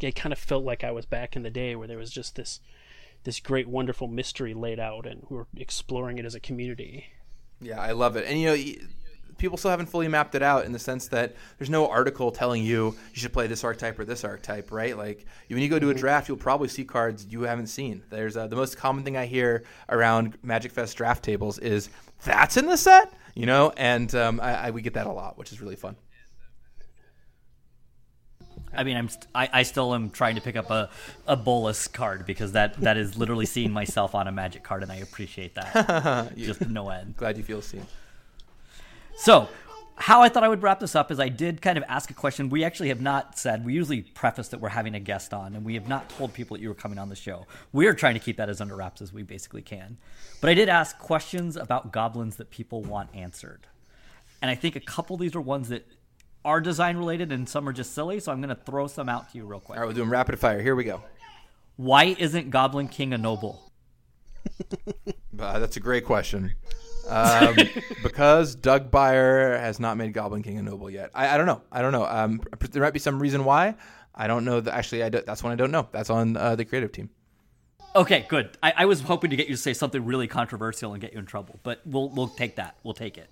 [0.00, 2.36] it kind of felt like I was back in the day where there was just
[2.36, 2.60] this
[3.24, 7.06] this great wonderful mystery laid out and we were exploring it as a community.
[7.60, 8.26] Yeah, I love it.
[8.28, 8.86] And you know
[9.38, 12.62] people still haven't fully mapped it out in the sense that there's no article telling
[12.62, 14.96] you you should play this archetype or this archetype, right?
[14.96, 18.02] Like when you go to a draft, you'll probably see cards you haven't seen.
[18.10, 21.90] There's uh, the most common thing I hear around Magic Fest draft tables is
[22.24, 25.38] that's in the set, you know, and um, I, I, we get that a lot,
[25.38, 25.96] which is really fun.
[28.74, 30.90] I mean, I'm st- I, I still am trying to pick up a,
[31.26, 34.92] a Bolas card because that, that is literally seeing myself on a Magic card, and
[34.92, 37.16] I appreciate that just no end.
[37.16, 37.86] Glad you feel seen.
[39.16, 39.48] So,
[39.96, 42.14] how I thought I would wrap this up is I did kind of ask a
[42.14, 42.50] question.
[42.50, 45.64] We actually have not said, we usually preface that we're having a guest on, and
[45.64, 47.46] we have not told people that you were coming on the show.
[47.72, 49.96] We are trying to keep that as under wraps as we basically can.
[50.40, 53.66] But I did ask questions about goblins that people want answered.
[54.42, 55.86] And I think a couple of these are ones that
[56.44, 59.32] are design related and some are just silly, so I'm going to throw some out
[59.32, 59.78] to you real quick.
[59.78, 60.60] All right, we're doing rapid fire.
[60.60, 61.02] Here we go.
[61.76, 63.72] Why isn't Goblin King a noble?
[65.38, 66.54] uh, that's a great question.
[67.08, 67.56] Um,
[68.02, 71.10] because Doug Beyer has not made Goblin King a noble yet.
[71.14, 71.62] I, I don't know.
[71.70, 72.04] I don't know.
[72.04, 73.74] Um, there might be some reason why.
[74.14, 74.60] I don't know.
[74.60, 75.88] That, actually, I that's one I don't know.
[75.92, 77.10] That's on uh, the creative team.
[77.94, 78.56] Okay, good.
[78.62, 81.18] I, I was hoping to get you to say something really controversial and get you
[81.18, 82.76] in trouble, but we'll we'll take that.
[82.82, 83.30] We'll take it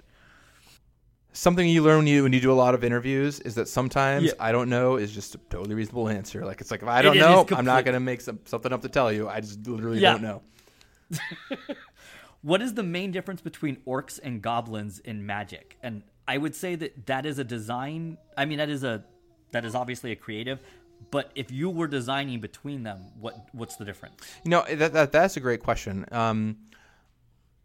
[1.34, 4.26] something you learn when you when you do a lot of interviews is that sometimes
[4.26, 4.32] yeah.
[4.40, 6.44] I don't know is just a totally reasonable answer.
[6.44, 8.72] Like it's like if I don't it know, I'm not going to make some, something
[8.72, 9.28] up to tell you.
[9.28, 10.12] I just literally yeah.
[10.12, 10.42] don't know.
[12.44, 15.78] what is the main difference between orcs and goblins in Magic?
[15.82, 18.18] And I would say that that is a design.
[18.36, 19.02] I mean, that is a
[19.52, 20.60] that is obviously a creative.
[21.10, 24.16] But if you were designing between them, what what's the difference?
[24.44, 26.04] You know that, that that's a great question.
[26.12, 26.58] Um,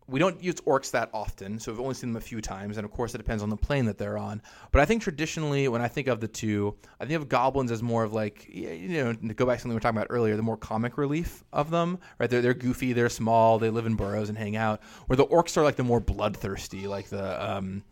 [0.10, 2.86] we don't use orcs that often, so we've only seen them a few times, and
[2.86, 4.42] of course it depends on the plane that they're on.
[4.72, 7.84] But I think traditionally, when I think of the two, I think of goblins as
[7.84, 10.36] more of like you know to go back to something we were talking about earlier,
[10.36, 12.30] the more comic relief of them, right?
[12.30, 14.82] They're they're goofy, they're small, they live in burrows and hang out.
[15.08, 17.84] Where the orcs are like the more bloodthirsty, like the um,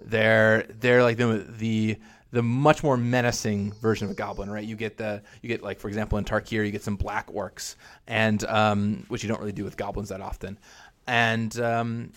[0.00, 1.98] they're they're like the the
[2.32, 4.64] the much more menacing version of a goblin, right?
[4.64, 7.74] You get the you get like for example in Tarkir you get some black orcs,
[8.06, 10.58] and um, which you don't really do with goblins that often
[11.10, 12.12] and um,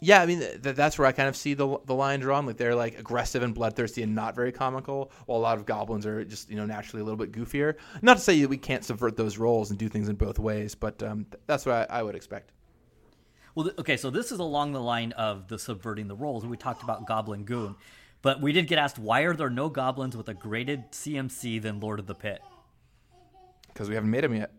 [0.00, 2.46] yeah, I mean th- that's where I kind of see the the line drawn.
[2.46, 6.06] Like they're like aggressive and bloodthirsty and not very comical, while a lot of goblins
[6.06, 7.74] are just you know naturally a little bit goofier.
[8.00, 10.76] Not to say that we can't subvert those roles and do things in both ways,
[10.76, 12.52] but um, th- that's what I, I, would expect.
[13.56, 16.46] Well, th- okay, so this is along the line of the subverting the roles.
[16.46, 17.74] We talked about Goblin Goon,
[18.22, 21.80] but we did get asked why are there no goblins with a graded CMC than
[21.80, 22.40] Lord of the Pit?
[23.66, 24.52] Because we haven't made them yet.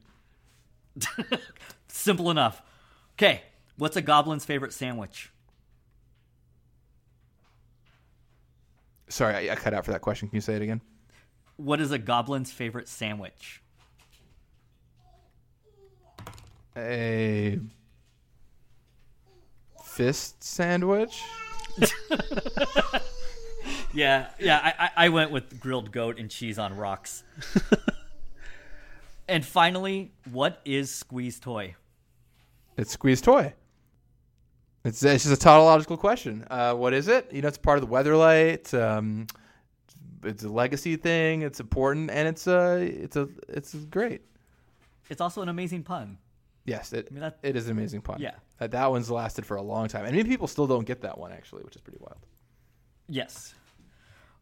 [1.88, 2.62] Simple enough.
[3.14, 3.42] Okay,
[3.80, 5.32] What's a goblin's favorite sandwich?
[9.08, 10.28] Sorry, I, I cut out for that question.
[10.28, 10.82] Can you say it again?
[11.56, 13.62] What is a goblin's favorite sandwich?
[16.76, 17.58] A
[19.86, 21.24] fist sandwich?
[23.94, 24.74] yeah, yeah.
[24.78, 27.24] I, I went with grilled goat and cheese on rocks.
[29.30, 31.76] and finally, what is Squee's Toy?
[32.76, 33.54] It's Squee's Toy.
[34.90, 36.46] It's, it's just a tautological question.
[36.50, 37.32] Uh, what is it?
[37.32, 38.74] You know, it's part of the Weatherlight.
[38.74, 39.28] Um,
[40.24, 41.44] it's a legacy thing.
[41.44, 44.22] It's important, and it's a it's a it's great.
[45.10, 46.18] It's also an amazing pun.
[46.66, 48.20] Yes, it I mean, it is an amazing pun.
[48.20, 51.02] Yeah, that that one's lasted for a long time, and many people still don't get
[51.02, 52.26] that one actually, which is pretty wild.
[53.08, 53.54] Yes.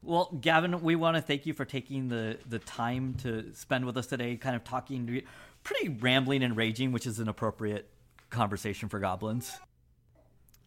[0.02, 3.98] Well, Gavin, we want to thank you for taking the the time to spend with
[3.98, 5.22] us today, kind of talking,
[5.64, 7.89] pretty rambling and raging, which is an appropriate
[8.30, 9.58] conversation for goblins.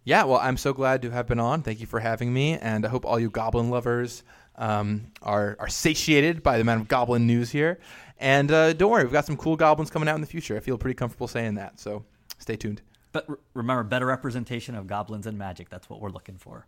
[0.04, 1.62] Yeah, well, I'm so glad to have been on.
[1.62, 4.22] Thank you for having me, and I hope all you goblin lovers
[4.56, 7.78] um, are are satiated by the amount of goblin news here.
[8.18, 10.56] And uh, don't worry, we've got some cool goblins coming out in the future.
[10.56, 12.04] I feel pretty comfortable saying that, so
[12.38, 12.82] stay tuned.
[13.12, 15.68] But remember, better representation of goblins and magic.
[15.68, 16.66] That's what we're looking for.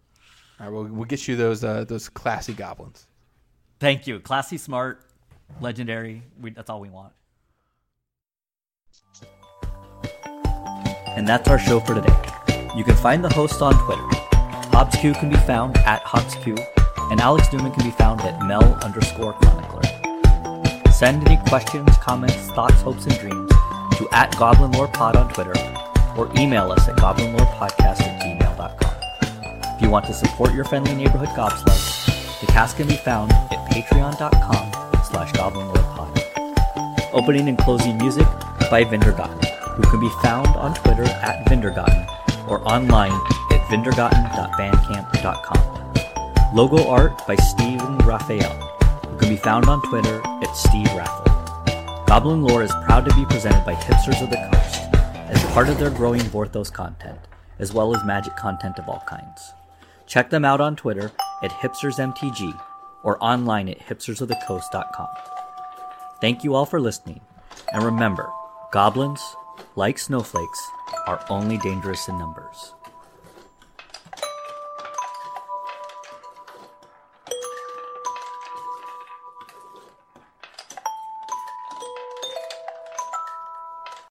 [0.60, 3.06] All right, we'll, we'll get you those uh, those classy goblins.
[3.80, 5.04] Thank you, classy, smart,
[5.60, 6.22] legendary.
[6.40, 7.12] We, that's all we want.
[11.06, 12.41] And that's our show for today.
[12.74, 14.02] You can find the host on Twitter.
[14.72, 16.58] HobbsQ can be found at HobbsQ,
[17.10, 19.82] and Alex Newman can be found at Mel underscore chronicler.
[20.90, 23.50] Send any questions, comments, thoughts, hopes, and dreams
[23.98, 25.52] to at Goblin Lore Pod on Twitter,
[26.16, 29.76] or email us at goblinlorepodcast at gmail.com.
[29.76, 33.70] If you want to support your friendly neighborhood gobslugs, the cast can be found at
[33.70, 37.12] patreon.com slash goblinlorepod.
[37.12, 38.26] Opening and closing music
[38.70, 39.42] by Vindergotten,
[39.74, 42.06] who can be found on Twitter at Vindergotten
[42.52, 43.18] or online
[43.50, 46.54] at vindergotten.bandcamp.com.
[46.54, 48.52] Logo art by Steven Raphael,
[49.08, 51.24] who can be found on Twitter at Steve Raffle.
[52.04, 54.82] Goblin Lore is proud to be presented by Hipsters of the Coast
[55.30, 57.20] as part of their growing Vorthos content,
[57.58, 59.54] as well as magic content of all kinds.
[60.06, 61.10] Check them out on Twitter
[61.42, 62.60] at hipstersmtg
[63.02, 65.08] or online at hipstersofthecoast.com.
[66.20, 67.22] Thank you all for listening,
[67.72, 68.30] and remember,
[68.72, 69.22] goblins,
[69.76, 70.60] like snowflakes,
[71.06, 72.74] are only dangerous in numbers.